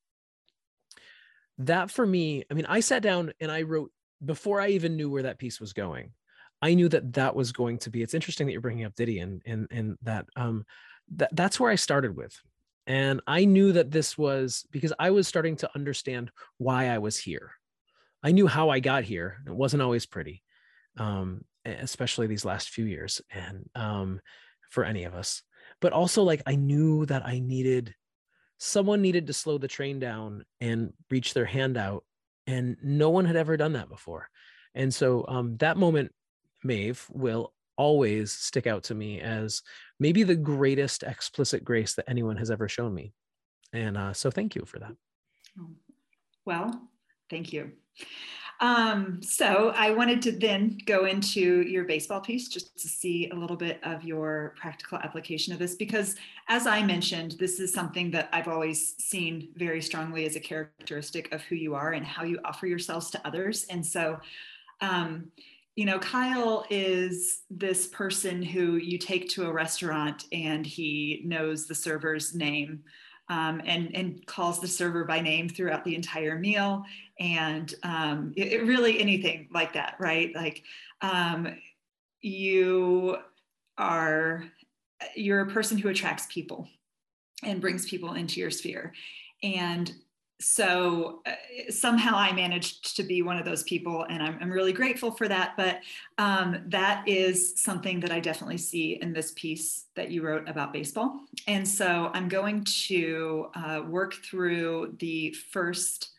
[1.59, 3.93] that for me, I mean, I sat down and I wrote
[4.25, 6.12] before I even knew where that piece was going.
[6.62, 8.03] I knew that that was going to be.
[8.03, 10.64] It's interesting that you're bringing up Didion and and and that um
[11.16, 12.38] that that's where I started with,
[12.87, 17.19] and I knew that this was because I was starting to understand why I was
[17.19, 17.53] here.
[18.23, 19.38] I knew how I got here.
[19.47, 20.42] It wasn't always pretty,
[20.97, 24.21] um, especially these last few years, and um,
[24.71, 25.42] for any of us.
[25.81, 27.95] But also, like I knew that I needed
[28.59, 32.05] someone needed to slow the train down and reach their hand out
[32.47, 34.31] and no one had ever done that before
[34.75, 36.12] and so um, that moment
[36.67, 39.63] maeve will always stick out to me as
[40.01, 43.13] maybe the greatest explicit grace that anyone has ever shown me
[43.73, 44.95] and uh, so thank you for that
[46.47, 46.89] Well,
[47.29, 47.73] thank you.
[48.61, 53.35] Um, so I wanted to then go into your baseball piece just to see a
[53.35, 56.17] little bit of your practical application of this because
[56.49, 61.31] as I mentioned, this is something that I've always seen very strongly as a characteristic
[61.35, 63.67] of who you are and how you offer yourselves to others.
[63.69, 64.21] And so
[64.81, 65.33] um,
[65.77, 71.67] you know, Kyle is this person who you take to a restaurant and he knows
[71.67, 72.83] the server's name
[73.29, 76.83] um, and, and calls the server by name throughout the entire meal.
[77.21, 80.35] And um, it, it really anything like that, right?
[80.35, 80.62] Like
[81.03, 81.59] um,
[82.23, 83.19] you
[83.77, 84.45] are,
[85.15, 86.69] you're a person who attracts people
[87.43, 88.95] and brings people into your sphere.
[89.43, 89.93] And
[90.40, 91.33] so uh,
[91.70, 95.29] somehow I managed to be one of those people, and I'm, I'm really grateful for
[95.29, 95.55] that.
[95.57, 95.81] But
[96.18, 100.72] um, that is something that I definitely see in this piece that you wrote about
[100.72, 101.20] baseball.
[101.46, 106.11] And so I'm going to uh, work through the first,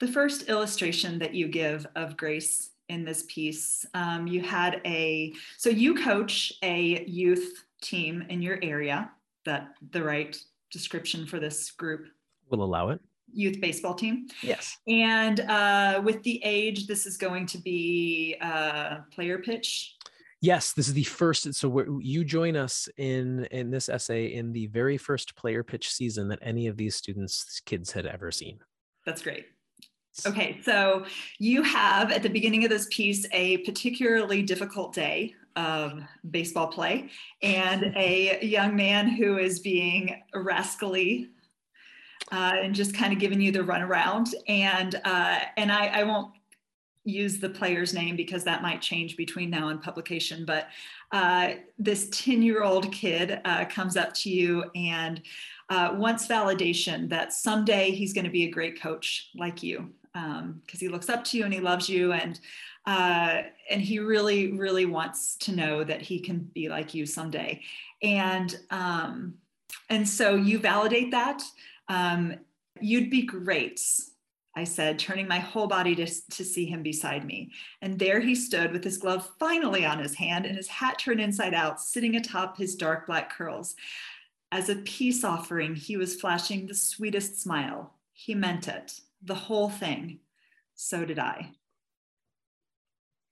[0.00, 3.86] the first illustration that you give of grace in this piece.
[3.94, 9.10] Um, you had a so you coach a youth team in your area.
[9.44, 10.38] That the right
[10.70, 12.06] description for this group
[12.52, 13.00] will allow it
[13.34, 14.28] youth baseball team.
[14.42, 19.96] yes And uh, with the age, this is going to be uh, player pitch.
[20.42, 24.52] yes this is the first so we're, you join us in in this essay in
[24.52, 28.58] the very first player pitch season that any of these students kids had ever seen
[29.06, 29.46] That's great.
[30.26, 31.06] Okay, so
[31.38, 37.08] you have at the beginning of this piece a particularly difficult day of baseball play
[37.42, 41.30] and a young man who is being rascally
[42.32, 44.34] uh, and just kind of giving you the runaround.
[44.48, 46.32] And uh, and I, I won't
[47.04, 50.44] use the player's name because that might change between now and publication.
[50.44, 50.68] But
[51.10, 55.20] uh, this 10 year old kid uh, comes up to you and
[55.68, 60.40] uh, wants validation that someday he's going to be a great coach like you because
[60.40, 62.38] um, he looks up to you and he loves you and
[62.86, 67.62] uh, and he really really wants to know that he can be like you someday
[68.02, 69.34] and um,
[69.88, 71.42] and so you validate that
[71.88, 72.34] um,
[72.80, 73.80] you'd be great
[74.54, 77.52] I said, turning my whole body to, to see him beside me.
[77.80, 81.20] And there he stood with his glove finally on his hand and his hat turned
[81.20, 83.74] inside out, sitting atop his dark black curls.
[84.50, 87.94] As a peace offering, he was flashing the sweetest smile.
[88.12, 90.18] He meant it, the whole thing.
[90.74, 91.52] So did I.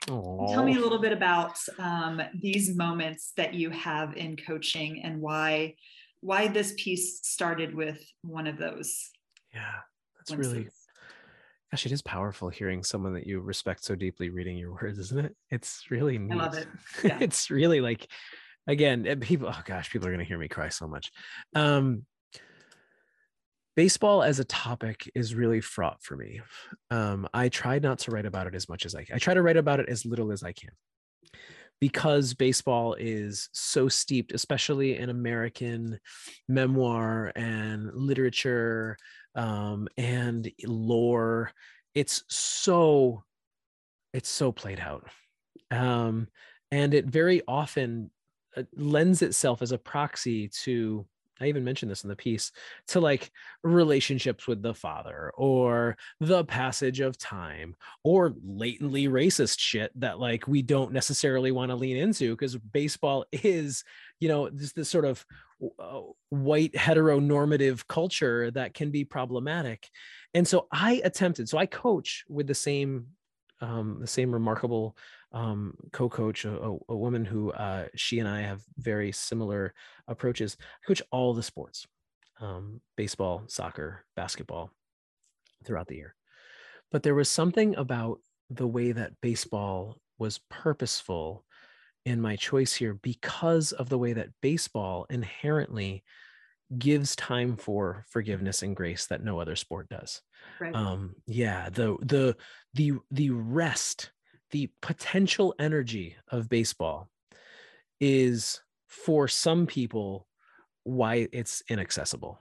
[0.07, 5.21] Tell me a little bit about um, these moments that you have in coaching and
[5.21, 5.75] why
[6.21, 9.11] why this piece started with one of those.
[9.55, 9.81] yeah
[10.19, 10.69] that's really.
[11.71, 15.25] Gosh, it is powerful hearing someone that you respect so deeply reading your words, isn't
[15.27, 15.37] it?
[15.51, 16.33] It's really neat.
[16.33, 16.69] I love it.
[17.05, 17.19] Yeah.
[17.21, 18.09] it's really like,
[18.67, 19.49] again, people.
[19.49, 21.11] Oh gosh, people are gonna hear me cry so much.
[21.55, 22.05] Um,
[23.77, 26.41] baseball as a topic is really fraught for me.
[26.91, 29.07] Um, I try not to write about it as much as I.
[29.15, 30.71] I try to write about it as little as I can,
[31.81, 35.99] because baseball is so steeped, especially in American
[36.49, 38.97] memoir and literature
[39.35, 41.51] um, and lore.
[41.95, 43.25] It's so
[44.13, 45.09] it's so played out,
[45.71, 46.29] um,
[46.71, 48.11] and it very often
[48.57, 51.07] uh, lends itself as a proxy to.
[51.41, 52.53] I even mentioned this in the piece
[52.89, 53.31] to like
[53.63, 60.47] relationships with the father or the passage of time or latently racist shit that like
[60.47, 63.85] we don't necessarily want to lean into because baseball is
[64.19, 65.25] you know this this sort of
[65.79, 69.89] uh, white heteronormative culture that can be problematic.
[70.35, 73.07] And so i attempted so i coach with the same
[73.61, 74.97] um, the same remarkable
[75.33, 79.75] um, co-coach, a, a, woman who uh, she and I have very similar
[80.09, 80.57] approaches.
[80.61, 81.87] I coach all the sports,
[82.41, 84.73] um, baseball, soccer, basketball,
[85.65, 86.15] throughout the year.
[86.91, 91.45] But there was something about the way that baseball was purposeful
[92.05, 96.03] in my choice here because of the way that baseball inherently
[96.79, 100.23] gives time for forgiveness and grace that no other sport does.
[100.61, 100.75] Right.
[100.75, 102.37] Um, yeah, the the
[102.75, 104.11] the the rest,
[104.51, 107.09] the potential energy of baseball
[108.01, 110.27] is for some people
[110.85, 112.41] why it's inaccessible,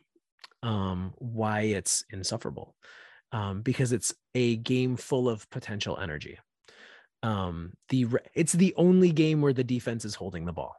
[0.64, 2.76] um, why it's insufferable,
[3.32, 6.38] um, because it's a game full of potential energy.
[7.22, 10.76] Um, the it's the only game where the defense is holding the ball.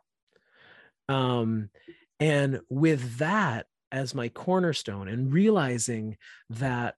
[1.09, 1.70] Um,
[2.18, 6.16] and with that as my cornerstone and realizing
[6.51, 6.95] that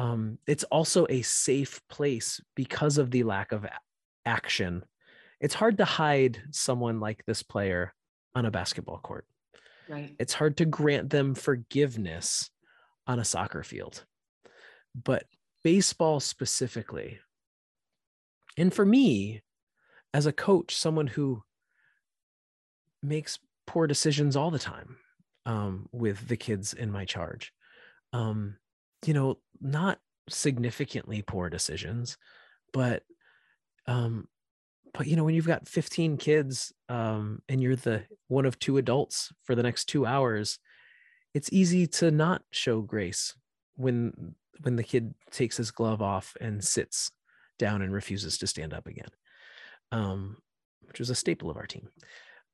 [0.00, 3.66] um, it's also a safe place because of the lack of
[4.24, 4.82] action,
[5.42, 7.92] it's hard to hide someone like this player
[8.34, 9.26] on a basketball court.
[9.90, 10.16] Right.
[10.18, 12.48] It's hard to grant them forgiveness
[13.06, 14.06] on a soccer field.
[14.94, 15.24] But
[15.62, 17.18] baseball specifically,
[18.56, 19.42] and for me,
[20.14, 21.42] as a coach, someone who
[23.02, 24.96] makes poor decisions all the time
[25.44, 27.52] um, with the kids in my charge.
[28.14, 28.56] Um,
[29.06, 29.98] you know, not
[30.28, 32.16] significantly poor decisions,
[32.72, 33.02] but
[33.86, 34.28] um,
[34.92, 38.76] but you know, when you've got 15 kids um, and you're the one of two
[38.78, 40.58] adults for the next two hours,
[41.34, 43.34] it's easy to not show grace
[43.76, 47.10] when when the kid takes his glove off and sits
[47.58, 49.08] down and refuses to stand up again,
[49.92, 50.36] um,
[50.86, 51.88] which was a staple of our team.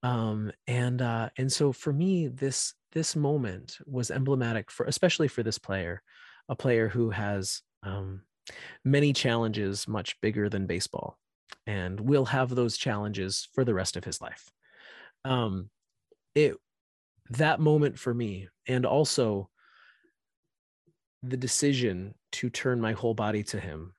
[0.03, 5.43] Um, and uh, and so for me this this moment was emblematic for especially for
[5.43, 6.03] this player
[6.49, 8.23] a player who has um,
[8.85, 11.19] many challenges much bigger than baseball
[11.67, 14.51] and will have those challenges for the rest of his life.
[15.25, 15.71] Um,
[16.35, 16.57] it
[17.31, 19.51] that moment for me and also
[21.23, 23.95] the decision to turn my whole body to him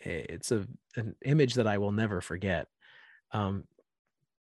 [0.00, 2.66] it's a an image that i will never forget.
[3.32, 3.64] Um,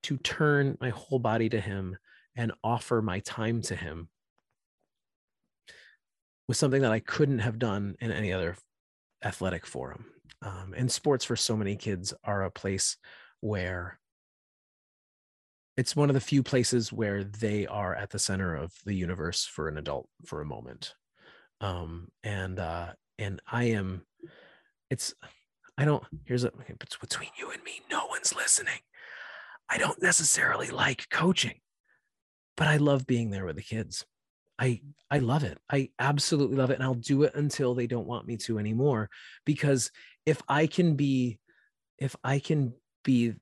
[0.03, 1.97] to turn my whole body to him
[2.35, 4.07] and offer my time to him
[6.49, 8.57] was something that I couldn't have done in any other
[9.23, 10.05] athletic forum.
[10.41, 12.97] Um, and sports for so many kids are a place
[13.39, 13.99] where
[15.77, 19.45] it's one of the few places where they are at the center of the universe
[19.45, 20.95] for an adult for a moment.
[21.61, 24.01] Um, and uh, and I am,
[24.89, 25.13] it's,
[25.77, 26.03] I don't.
[26.25, 26.51] Here's a.
[26.67, 27.81] It's between you and me.
[27.91, 28.79] No one's listening.
[29.69, 31.59] I don't necessarily like coaching,
[32.57, 34.03] but I love being there with the kids.
[34.59, 35.57] I I love it.
[35.71, 39.09] I absolutely love it and I'll do it until they don't want me to anymore
[39.45, 39.91] because
[40.25, 41.39] if I can be
[41.97, 43.33] if I can be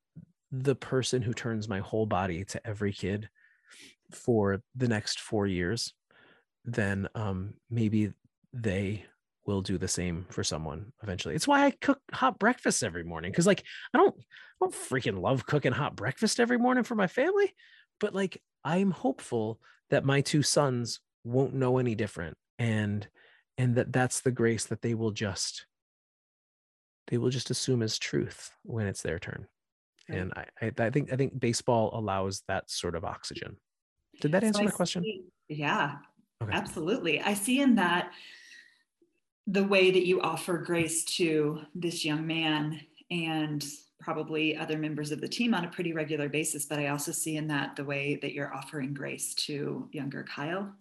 [0.52, 3.30] the person who turns my whole body to every kid
[4.12, 5.94] for the next 4 years
[6.64, 8.14] then um maybe
[8.54, 9.04] they
[9.46, 11.34] will do the same for someone eventually.
[11.34, 13.64] It's why I cook hot breakfast every morning because like
[13.94, 14.24] I don't I
[14.62, 17.54] don't freaking love cooking hot breakfast every morning for my family,
[18.00, 19.60] but like I'm hopeful
[19.90, 23.08] that my two sons won't know any different and
[23.58, 25.66] and that that's the grace that they will just
[27.08, 29.48] they will just assume as truth when it's their turn.
[30.10, 33.58] And I, I, I think I think baseball allows that sort of oxygen.
[34.22, 35.04] Did that answer so the question?
[35.50, 35.96] Yeah,
[36.42, 36.52] okay.
[36.54, 37.22] absolutely.
[37.22, 38.12] I see in that
[39.48, 42.80] the way that you offer grace to this young man
[43.12, 43.66] and
[44.00, 46.66] probably other members of the team on a pretty regular basis.
[46.66, 50.74] But I also see in that the way that you're offering grace to younger Kyle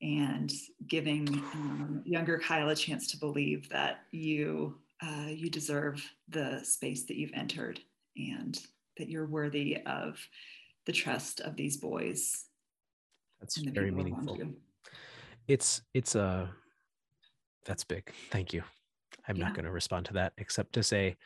[0.00, 0.52] and
[0.86, 7.04] giving um, younger Kyle a chance to believe that you uh, you deserve the space
[7.04, 7.80] that you've entered
[8.16, 8.60] and
[8.96, 10.18] that you're worthy of
[10.86, 12.46] the trust of these boys.
[13.40, 14.38] That's very meaningful.
[15.46, 16.50] It's it's a
[17.64, 18.12] that's big.
[18.30, 18.62] Thank you.
[19.28, 19.44] I'm yeah.
[19.44, 21.16] not going to respond to that except to say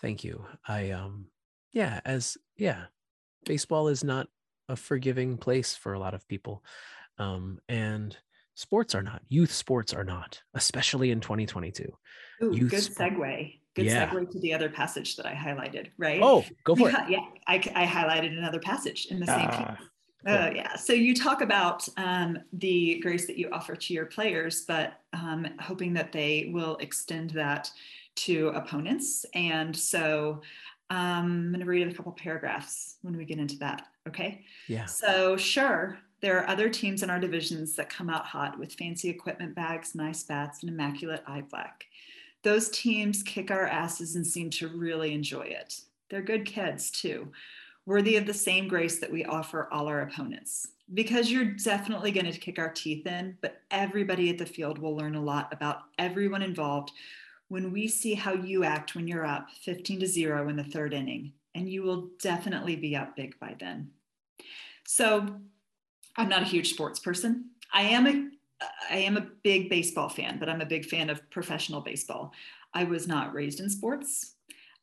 [0.00, 0.44] thank you.
[0.66, 1.26] I um
[1.72, 2.84] yeah, as yeah,
[3.44, 4.28] baseball is not
[4.68, 6.64] a forgiving place for a lot of people.
[7.18, 8.16] Um and
[8.54, 9.22] sports are not.
[9.28, 11.84] Youth sports are not, especially in 2022.
[12.42, 13.58] Ooh, Youth good segue.
[13.74, 14.10] Good yeah.
[14.10, 16.20] segue to the other passage that I highlighted, right?
[16.22, 17.10] Oh, go for yeah, it.
[17.10, 19.76] Yeah, I, I highlighted another passage in the same uh,
[20.24, 20.76] Oh, yeah.
[20.76, 25.46] So you talk about um, the grace that you offer to your players, but um,
[25.58, 27.70] hoping that they will extend that
[28.14, 29.26] to opponents.
[29.34, 30.42] And so
[30.90, 33.88] um, I'm going to read a couple paragraphs when we get into that.
[34.06, 34.44] Okay.
[34.68, 34.84] Yeah.
[34.84, 39.10] So, sure, there are other teams in our divisions that come out hot with fancy
[39.10, 41.84] equipment bags, nice bats, and immaculate eye black.
[42.44, 45.80] Those teams kick our asses and seem to really enjoy it.
[46.08, 47.32] They're good kids too,
[47.86, 50.68] worthy of the same grace that we offer all our opponents.
[50.94, 54.96] Because you're definitely going to kick our teeth in, but everybody at the field will
[54.96, 56.92] learn a lot about everyone involved
[57.48, 60.94] when we see how you act when you're up 15 to 0 in the third
[60.94, 61.32] inning.
[61.54, 63.90] And you will definitely be up big by then.
[64.84, 65.40] So
[66.16, 67.50] I'm not a huge sports person.
[67.72, 68.28] I am a
[68.90, 72.32] I am a big baseball fan, but I'm a big fan of professional baseball.
[72.74, 74.36] I was not raised in sports.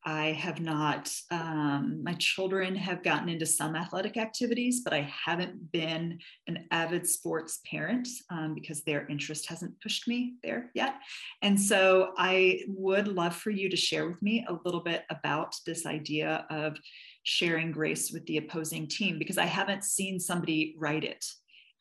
[0.05, 5.73] I have not, um, my children have gotten into some athletic activities, but I haven't
[5.73, 10.95] been an avid sports parent um, because their interest hasn't pushed me there yet.
[11.41, 15.55] And so I would love for you to share with me a little bit about
[15.65, 16.77] this idea of
[17.23, 21.25] sharing grace with the opposing team because I haven't seen somebody write it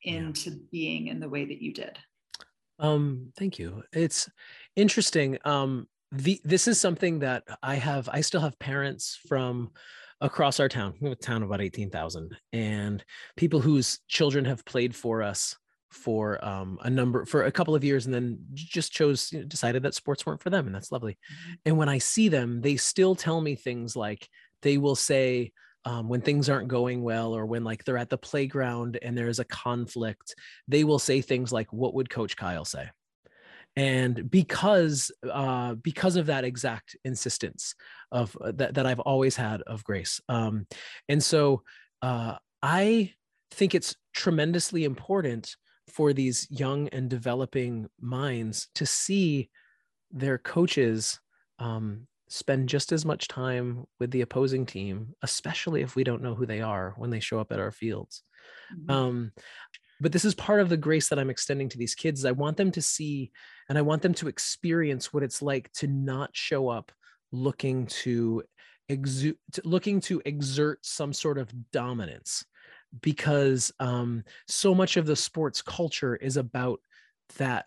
[0.03, 0.57] into yeah.
[0.71, 1.99] being in the way that you did.
[2.79, 3.83] Um, thank you.
[3.93, 4.29] It's
[4.77, 5.39] interesting.
[5.45, 8.09] Um, the this is something that I have.
[8.11, 9.71] I still have parents from
[10.21, 10.95] across our town.
[11.01, 13.05] We have a town of about eighteen thousand, and
[13.37, 15.57] people whose children have played for us
[15.91, 19.45] for um, a number for a couple of years, and then just chose you know,
[19.47, 21.13] decided that sports weren't for them, and that's lovely.
[21.13, 21.53] Mm-hmm.
[21.67, 24.29] And when I see them, they still tell me things like
[24.63, 25.53] they will say.
[25.85, 29.39] Um, when things aren't going well or when like they're at the playground and there's
[29.39, 30.35] a conflict
[30.67, 32.91] they will say things like what would coach kyle say
[33.79, 37.77] and because uh, because of that exact insistence
[38.11, 40.67] of uh, that, that i've always had of grace um,
[41.09, 41.63] and so
[42.03, 43.13] uh, i
[43.53, 45.55] think it's tremendously important
[45.87, 49.49] for these young and developing minds to see
[50.11, 51.21] their coaches
[51.61, 56.35] um, spend just as much time with the opposing team especially if we don't know
[56.35, 58.23] who they are when they show up at our fields
[58.73, 58.91] mm-hmm.
[58.91, 59.33] um,
[60.01, 62.57] but this is part of the grace that i'm extending to these kids i want
[62.57, 63.31] them to see
[63.69, 66.93] and i want them to experience what it's like to not show up
[67.33, 68.43] looking to
[68.89, 72.45] exude looking to exert some sort of dominance
[73.03, 76.81] because um, so much of the sports culture is about
[77.37, 77.67] that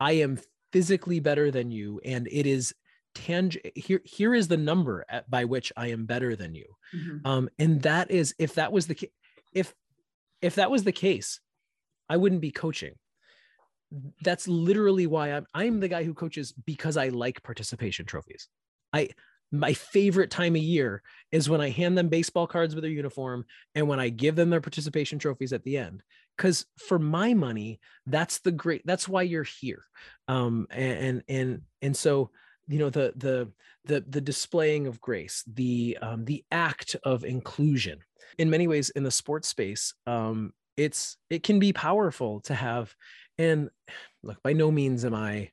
[0.00, 0.38] i am
[0.72, 2.74] physically better than you and it is
[3.14, 7.26] tang here here is the number at, by which i am better than you mm-hmm.
[7.26, 9.10] um, and that is if that was the case
[9.54, 9.72] if
[10.44, 11.40] if that was the case,
[12.08, 12.94] I wouldn't be coaching.
[14.22, 18.48] That's literally why I'm I'm the guy who coaches because I like participation trophies.
[18.92, 19.08] I
[19.52, 21.02] my favorite time of year
[21.32, 24.50] is when I hand them baseball cards with their uniform and when I give them
[24.50, 26.02] their participation trophies at the end.
[26.36, 28.82] Because for my money, that's the great.
[28.84, 29.84] That's why you're here.
[30.28, 32.30] Um, and and and so
[32.68, 33.50] you know the the
[33.84, 38.00] the the displaying of grace, the um, the act of inclusion.
[38.38, 42.94] In many ways in the sports space um, it's it can be powerful to have
[43.38, 43.70] and
[44.22, 45.50] look by no means am i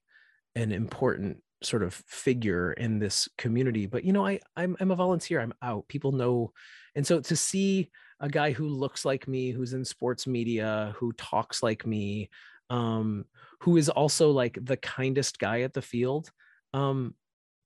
[0.55, 4.95] an important sort of figure in this community but you know i i'm, I'm a
[4.95, 6.51] volunteer i'm out people know.
[6.93, 7.89] And so to see
[8.19, 12.29] a guy who looks like me who's in sports media who talks like me
[12.69, 13.25] um
[13.61, 16.29] who is also like the kindest guy at the field
[16.73, 17.13] um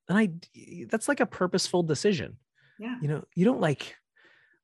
[0.09, 0.29] and i
[0.87, 2.37] that's like a purposeful decision.
[2.79, 2.95] Yeah.
[3.01, 3.95] You know you don't like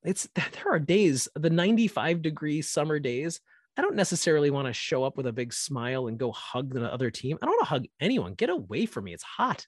[0.04, 3.40] it's there are days the 95 degree summer days
[3.78, 6.92] i don't necessarily want to show up with a big smile and go hug the
[6.92, 7.38] other team.
[7.42, 8.34] I don't want to hug anyone.
[8.34, 9.14] Get away from me.
[9.14, 9.66] It's hot.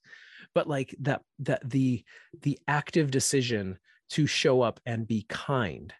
[0.53, 2.03] But like that that the
[2.41, 5.93] the active decision to show up and be kind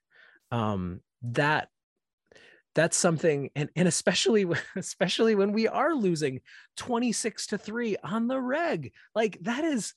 [0.52, 1.70] um that
[2.76, 4.46] that's something and and especially
[4.76, 6.42] especially when we are losing
[6.78, 9.94] 26 to 3 on the reg like that is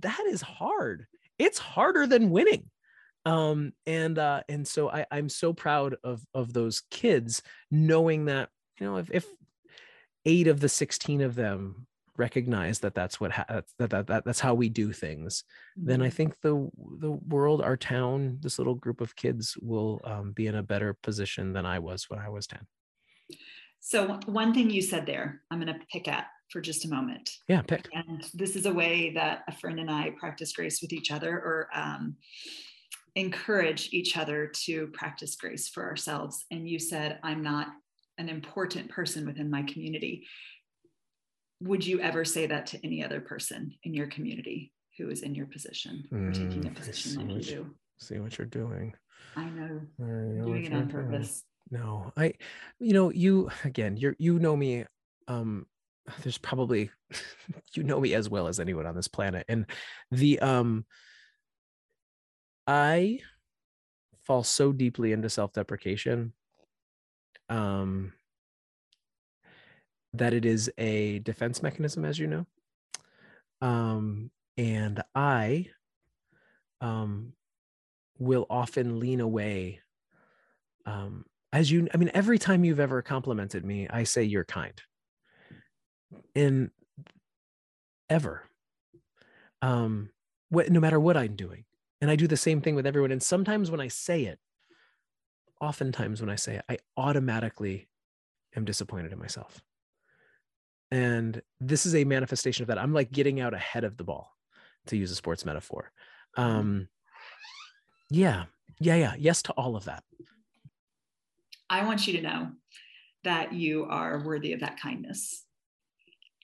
[0.00, 1.06] that is hard.
[1.38, 2.70] It's harder than winning.
[3.24, 8.48] Um and uh and so i i'm so proud of of those kids knowing that
[8.80, 9.26] you know if, if
[10.24, 11.86] eight of the 16 of them
[12.16, 15.44] recognize that that's what ha- that, that, that that's how we do things
[15.76, 16.14] then i mm-hmm.
[16.14, 20.56] think the the world our town this little group of kids will um, be in
[20.56, 22.60] a better position than i was when i was 10
[23.80, 27.30] so one thing you said there i'm going to pick at for just a moment
[27.48, 30.92] yeah pick and this is a way that a friend and i practice grace with
[30.92, 32.16] each other or um,
[33.14, 36.44] encourage each other to practice grace for ourselves.
[36.50, 37.68] And you said, I'm not
[38.18, 40.26] an important person within my community.
[41.62, 45.34] Would you ever say that to any other person in your community who is in
[45.34, 47.70] your position or mm, taking a position like you do?
[47.98, 48.94] See what you're doing.
[49.36, 49.80] I know.
[49.98, 51.44] know doing it on purpose.
[51.70, 51.82] Doing.
[51.82, 52.34] No, I,
[52.80, 54.84] you know, you again, you're you know me.
[55.28, 55.66] Um,
[56.22, 56.90] there's probably
[57.74, 59.66] you know me as well as anyone on this planet, and
[60.10, 60.84] the um
[62.66, 63.20] I
[64.24, 66.32] fall so deeply into self-deprecation
[67.48, 68.12] um,
[70.14, 72.46] that it is a defense mechanism, as you know.
[73.60, 75.68] Um, and I
[76.80, 77.32] um,
[78.18, 79.80] will often lean away.
[80.84, 84.80] Um, as you, I mean, every time you've ever complimented me, I say you're kind.
[86.34, 86.70] In
[88.10, 88.44] ever,
[89.62, 90.10] um,
[90.50, 91.64] what, no matter what I'm doing,
[92.00, 93.12] and I do the same thing with everyone.
[93.12, 94.38] And sometimes when I say it,
[95.60, 97.88] oftentimes when I say it, I automatically
[98.56, 99.62] am disappointed in myself.
[100.92, 102.78] And this is a manifestation of that.
[102.78, 104.30] I'm like getting out ahead of the ball,
[104.88, 105.90] to use a sports metaphor.
[106.36, 106.50] Mm-hmm.
[106.50, 106.88] Um,
[108.10, 108.44] yeah,
[108.78, 109.14] yeah, yeah.
[109.18, 110.04] Yes to all of that.
[111.70, 112.50] I want you to know
[113.24, 115.46] that you are worthy of that kindness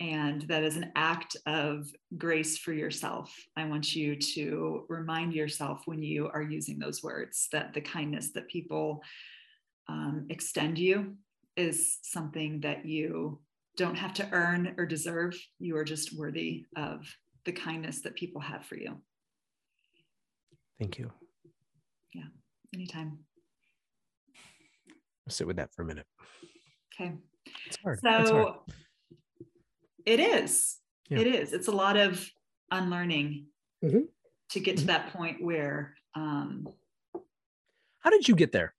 [0.00, 3.34] and that is an act of grace for yourself.
[3.54, 8.30] I want you to remind yourself when you are using those words that the kindness
[8.32, 9.02] that people
[9.88, 11.16] um, extend you
[11.54, 13.40] is something that you
[13.78, 15.34] don't have to earn or deserve.
[15.58, 17.06] You are just worthy of
[17.44, 19.00] the kindness that people have for you.
[20.78, 21.10] Thank you.
[22.12, 22.24] Yeah,
[22.74, 23.20] anytime.
[25.26, 26.06] I'll sit with that for a minute.
[26.92, 27.14] Okay.
[27.66, 28.00] It's hard.
[28.00, 28.54] So, it's hard.
[30.04, 30.78] It is.
[31.08, 31.20] Yeah.
[31.20, 31.52] It is.
[31.52, 32.28] It's a lot of
[32.70, 33.46] unlearning
[33.82, 34.00] mm-hmm.
[34.50, 34.88] to get to mm-hmm.
[34.88, 35.94] that point where.
[36.14, 36.68] Um,
[38.00, 38.74] How did you get there?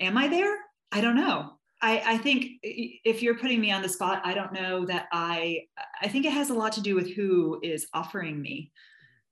[0.00, 0.58] Am I there?
[0.90, 1.53] I don't know.
[1.84, 5.66] I, I think if you're putting me on the spot, I don't know that I.
[6.00, 8.72] I think it has a lot to do with who is offering me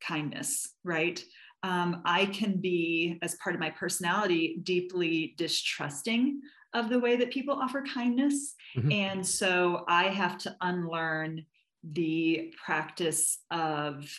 [0.07, 1.23] kindness, right?
[1.63, 6.41] Um, I can be, as part of my personality, deeply distrusting
[6.75, 8.55] of the way that people offer kindness.
[8.77, 8.93] Mm-hmm.
[8.93, 11.47] And so I have to unlearn
[11.83, 14.11] the practice of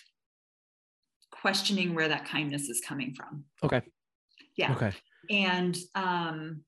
[1.32, 3.44] questioning where that kindness is coming from.
[3.64, 3.82] Okay.
[4.56, 4.74] Yeah.
[4.74, 4.94] Okay.
[5.30, 6.64] And um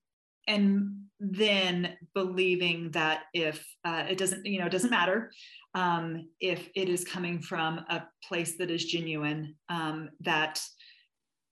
[0.46, 5.30] and then believing that if uh, it doesn't you know it doesn't matter
[5.74, 10.60] um, if it is coming from a place that is genuine um, that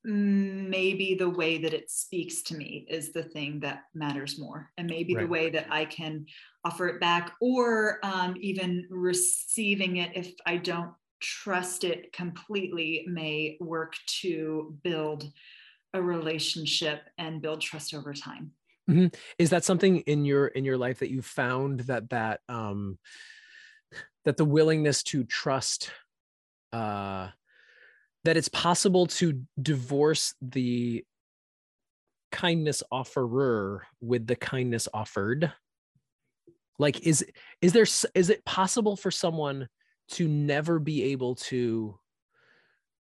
[0.06, 4.86] maybe the way that it speaks to me is the thing that matters more and
[4.86, 5.22] maybe right.
[5.22, 6.26] the way that i can
[6.64, 13.56] offer it back or um, even receiving it if i don't trust it completely may
[13.60, 15.24] work to build
[15.94, 18.50] a relationship and build trust over time
[18.88, 19.06] mm-hmm.
[19.38, 22.98] is that something in your in your life that you found that that um
[24.24, 25.90] that the willingness to trust
[26.72, 27.28] uh
[28.24, 31.04] that it's possible to divorce the
[32.32, 35.52] kindness offerer with the kindness offered
[36.78, 37.24] like is
[37.60, 39.68] is there is it possible for someone
[40.08, 41.96] to never be able to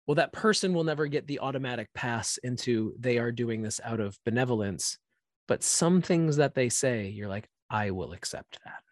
[0.07, 4.01] well that person will never get the automatic pass into they are doing this out
[4.01, 4.99] of benevolence
[5.51, 8.83] but some things that they say you're like i will accept that.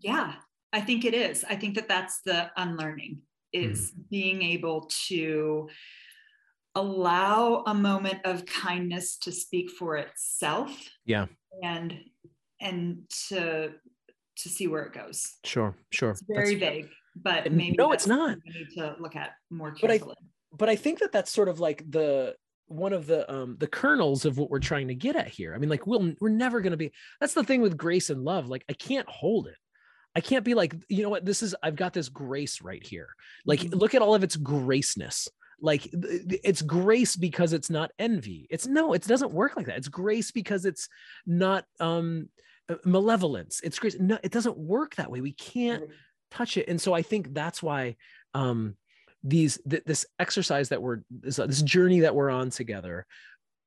[0.00, 0.34] Yeah
[0.72, 1.44] i think it is.
[1.48, 4.10] I think that that's the unlearning is mm.
[4.10, 5.68] being able to
[6.74, 10.70] allow a moment of kindness to speak for itself
[11.06, 11.26] yeah.
[11.62, 11.96] and
[12.60, 13.72] and to
[14.36, 15.18] to see where it goes.
[15.44, 16.10] Sure sure.
[16.10, 18.36] It's very that's, vague but maybe no it's not.
[18.44, 20.14] we need to look at more carefully but I,
[20.60, 22.34] but I think that that's sort of like the
[22.66, 25.58] one of the um the kernels of what we're trying to get at here i
[25.58, 28.48] mean like we'll we're never going to be that's the thing with grace and love
[28.48, 29.56] like i can't hold it
[30.16, 33.08] I can't be like, you know what, this is, I've got this grace right here.
[33.44, 33.76] Like, mm-hmm.
[33.78, 35.28] look at all of its graceness.
[35.60, 38.46] Like, it's grace because it's not envy.
[38.50, 39.78] It's no, it doesn't work like that.
[39.78, 40.88] It's grace because it's
[41.26, 42.28] not um,
[42.68, 43.60] uh, malevolence.
[43.64, 43.96] It's grace.
[43.98, 45.20] No, it doesn't work that way.
[45.20, 45.84] We can't
[46.30, 46.68] touch it.
[46.68, 47.96] And so I think that's why
[48.34, 48.76] um,
[49.24, 53.06] these, th- this exercise that we're, this, this journey that we're on together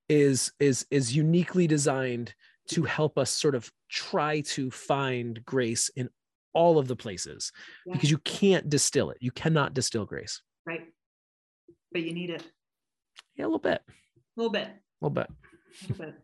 [0.08, 2.34] is, is, is uniquely designed
[2.70, 6.10] to help us sort of try to find grace in
[6.53, 7.51] all of the places
[7.86, 7.93] yeah.
[7.93, 9.18] because you can't distill it.
[9.22, 10.41] You cannot distill grace.
[10.66, 10.86] Right.
[11.91, 12.43] But you need it.
[13.36, 13.82] Yeah, a little bit.
[13.88, 13.91] A
[14.36, 14.68] little bit.
[14.68, 15.28] A little bit.
[15.30, 16.16] A little bit.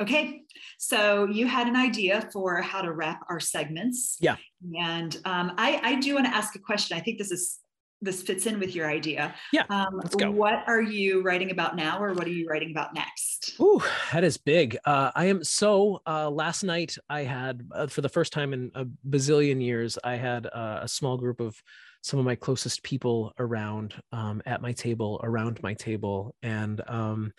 [0.00, 0.42] Okay.
[0.78, 4.16] So you had an idea for how to wrap our segments.
[4.20, 4.36] Yeah.
[4.78, 6.96] And um, I, I do want to ask a question.
[6.96, 7.58] I think this is
[8.00, 9.34] this fits in with your idea.
[9.52, 9.64] Yeah.
[9.70, 10.30] Um, let's go.
[10.30, 13.54] What are you writing about now, or what are you writing about next?
[13.60, 13.82] Ooh,
[14.12, 14.76] that is big.
[14.84, 16.00] Uh, I am so.
[16.06, 20.16] Uh, last night, I had, uh, for the first time in a bazillion years, I
[20.16, 21.60] had uh, a small group of
[22.02, 27.32] some of my closest people around um, at my table, around my table, and um,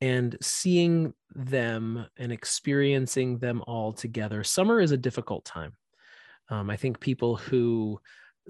[0.00, 4.44] and seeing them and experiencing them all together.
[4.44, 5.72] Summer is a difficult time.
[6.48, 7.98] Um, I think people who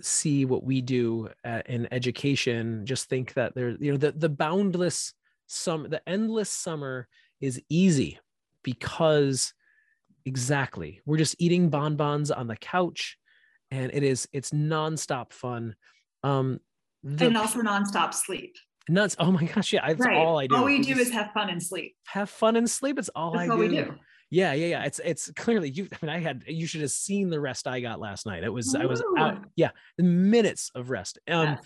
[0.01, 4.28] see what we do at, in education just think that there you know the, the
[4.28, 5.14] boundless
[5.47, 7.09] sum the endless summer
[7.40, 8.18] is easy
[8.62, 9.55] because
[10.24, 13.16] exactly we're just eating bonbons on the couch
[13.70, 15.74] and it is it's nonstop fun
[16.22, 16.61] um
[17.07, 18.57] the, and also nonstop sleep.
[18.88, 19.16] Nuts.
[19.18, 19.72] Oh my gosh.
[19.72, 19.86] Yeah.
[19.86, 20.16] That's right.
[20.16, 20.57] all I do.
[20.57, 21.97] All we do is have fun and sleep.
[22.07, 22.99] Have fun and sleep.
[22.99, 23.68] It's all that's I all do.
[23.68, 23.94] we do.
[24.31, 24.85] Yeah, yeah, yeah.
[24.85, 25.89] It's it's clearly you.
[25.93, 28.43] I mean, I had you should have seen the rest I got last night.
[28.43, 28.81] It was Ooh.
[28.81, 29.39] I was out.
[29.55, 31.18] Yeah, minutes of rest.
[31.29, 31.59] Um, yes.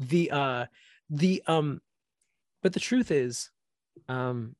[0.00, 0.66] the uh,
[1.10, 1.80] the um,
[2.62, 3.50] but the truth is,
[4.08, 4.56] um,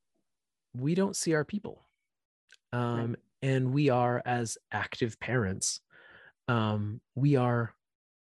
[0.75, 1.87] we don't see our people,
[2.73, 3.15] um, right.
[3.41, 5.81] and we are as active parents,
[6.47, 7.73] um, we are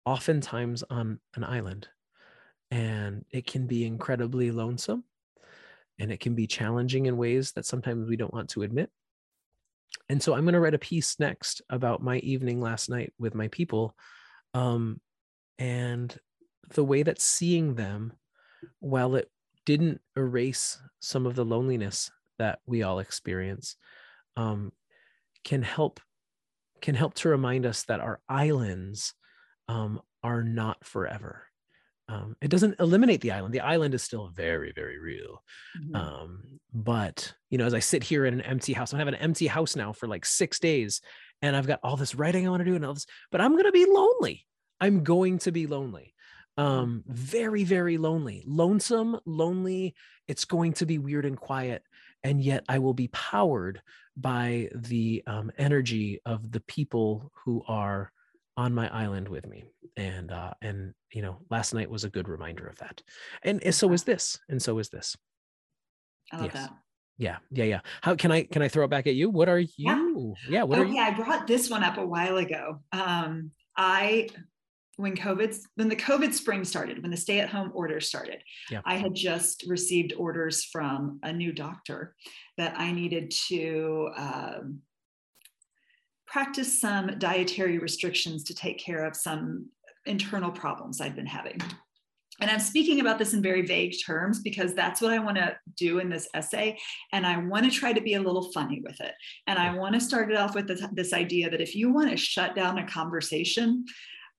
[0.06, 1.90] oftentimes on an island,
[2.72, 5.04] and it can be incredibly lonesome,
[6.00, 8.90] and it can be challenging in ways that sometimes we don't want to admit
[10.10, 13.36] and so i'm going to write a piece next about my evening last night with
[13.36, 13.96] my people
[14.54, 15.00] um,
[15.60, 16.18] and
[16.74, 18.14] the way that seeing them
[18.80, 19.30] while it
[19.66, 23.76] didn't erase some of the loneliness that we all experience
[24.36, 24.72] um,
[25.44, 26.00] can help
[26.82, 29.14] can help to remind us that our islands
[29.68, 31.47] um, are not forever
[32.10, 35.44] um, it doesn't eliminate the island the island is still very very real
[35.80, 35.96] mm-hmm.
[35.96, 36.44] um,
[36.74, 39.48] but you know as i sit here in an empty house i have an empty
[39.48, 41.02] house now for like six days
[41.42, 43.54] and i've got all this writing i want to do and all this but i'm
[43.54, 44.46] going to be lonely.
[44.80, 46.14] I'm going to be lonely.
[46.58, 48.44] Um, very very lonely.
[48.46, 49.96] Lonesome lonely
[50.28, 51.84] it's going to be weird and quiet
[52.24, 53.82] and yet i will be powered
[54.16, 58.12] by the um, energy of the people who are
[58.58, 59.72] on my island with me.
[59.96, 63.02] And uh and you know last night was a good reminder of that.
[63.44, 65.16] And, and so is this and so is this.
[66.32, 66.54] I love yes.
[66.54, 66.74] that.
[67.18, 67.80] Yeah yeah yeah.
[68.02, 69.30] How can i can i throw it back at you?
[69.30, 70.14] What are you yeah,
[70.50, 70.96] yeah what oh, are you?
[70.96, 72.82] yeah i brought this one up a while ago.
[72.92, 74.28] Um i
[74.98, 78.42] when covid when the covid spring started when the stay at home order started
[78.72, 78.82] yeah.
[78.84, 82.16] i had just received orders from a new doctor
[82.58, 84.80] that i needed to um,
[86.28, 89.68] practice some dietary restrictions to take care of some
[90.06, 91.60] internal problems I'd been having.
[92.40, 95.56] And I'm speaking about this in very vague terms because that's what I want to
[95.76, 96.78] do in this essay.
[97.12, 99.14] And I want to try to be a little funny with it.
[99.48, 102.12] And I want to start it off with this, this idea that if you want
[102.12, 103.86] to shut down a conversation,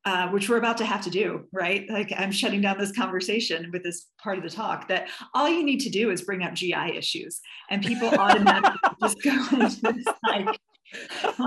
[0.05, 1.91] uh, which we're about to have to do, right?
[1.91, 5.65] Like I'm shutting down this conversation with this part of the talk, that all you
[5.65, 10.07] need to do is bring up GI issues, and people automatically just go into this
[10.23, 10.59] like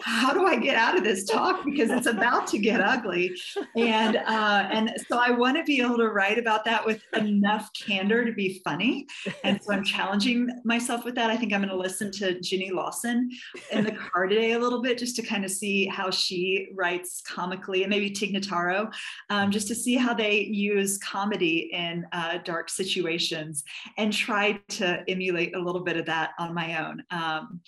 [0.00, 3.36] how do I get out of this talk because it's about to get ugly,
[3.76, 7.70] and uh, and so I want to be able to write about that with enough
[7.74, 9.06] candor to be funny,
[9.44, 11.30] and so I'm challenging myself with that.
[11.30, 13.30] I think I'm going to listen to Jenny Lawson
[13.70, 17.22] in the car today a little bit just to kind of see how she writes
[17.26, 18.92] comically, and maybe Tig Notaro,
[19.30, 23.64] um, just to see how they use comedy in uh, dark situations
[23.98, 27.02] and try to emulate a little bit of that on my own.
[27.10, 27.60] Um,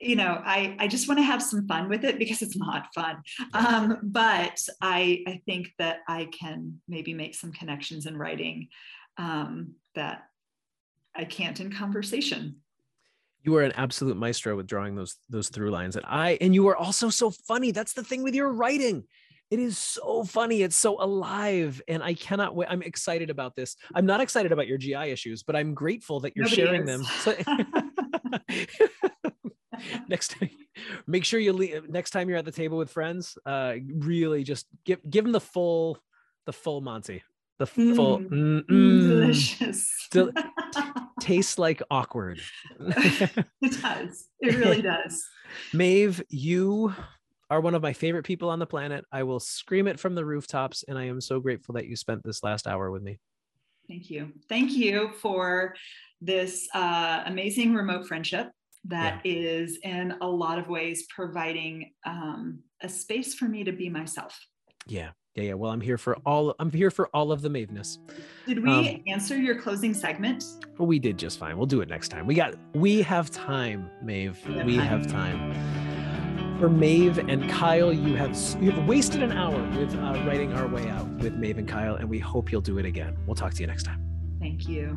[0.00, 2.88] you know, I, I just want to have some fun with it because it's not
[2.94, 3.22] fun.
[3.54, 8.68] Um, but I, I think that I can maybe make some connections in writing
[9.16, 10.24] um, that
[11.14, 12.56] I can't in conversation.
[13.42, 16.68] You are an absolute maestro with drawing those those through lines, and I and you
[16.68, 17.72] are also so funny.
[17.72, 19.02] That's the thing with your writing.
[19.50, 20.62] It is so funny.
[20.62, 22.68] It's so alive, and I cannot wait.
[22.70, 23.76] I'm excited about this.
[23.94, 27.24] I'm not excited about your GI issues, but I'm grateful that you're Nobody sharing is.
[27.24, 27.91] them.
[30.08, 30.50] next time,
[31.06, 34.66] make sure you leave, next time you're at the table with friends, uh, really just
[34.84, 35.98] give give them the full
[36.46, 37.22] the full Monty,
[37.58, 40.08] the full mm, mm, delicious.
[40.10, 40.32] Del-
[41.20, 42.40] tastes like awkward.
[42.80, 44.28] it does.
[44.40, 45.24] It really does.
[45.72, 46.94] Maeve, you
[47.50, 49.04] are one of my favorite people on the planet.
[49.12, 52.22] I will scream it from the rooftops, and I am so grateful that you spent
[52.24, 53.18] this last hour with me.
[53.92, 54.32] Thank you.
[54.48, 55.74] Thank you for
[56.22, 58.50] this uh, amazing remote friendship
[58.86, 59.32] that yeah.
[59.34, 64.40] is in a lot of ways providing um, a space for me to be myself.
[64.86, 65.10] Yeah.
[65.34, 65.54] Yeah, yeah.
[65.54, 66.54] Well, I'm here for all.
[66.58, 67.98] I'm here for all of the Maeveness.
[68.46, 70.44] Did we um, answer your closing segment?
[70.78, 71.56] We did just fine.
[71.56, 72.26] We'll do it next time.
[72.26, 72.54] We got.
[72.74, 74.38] We have time, Maeve.
[74.46, 74.86] We have, we time.
[74.86, 75.81] have time.
[76.62, 80.68] For Maeve and Kyle, you have you have wasted an hour with uh, writing our
[80.68, 83.16] way out with Maeve and Kyle, and we hope you'll do it again.
[83.26, 84.00] We'll talk to you next time.
[84.38, 84.96] Thank you.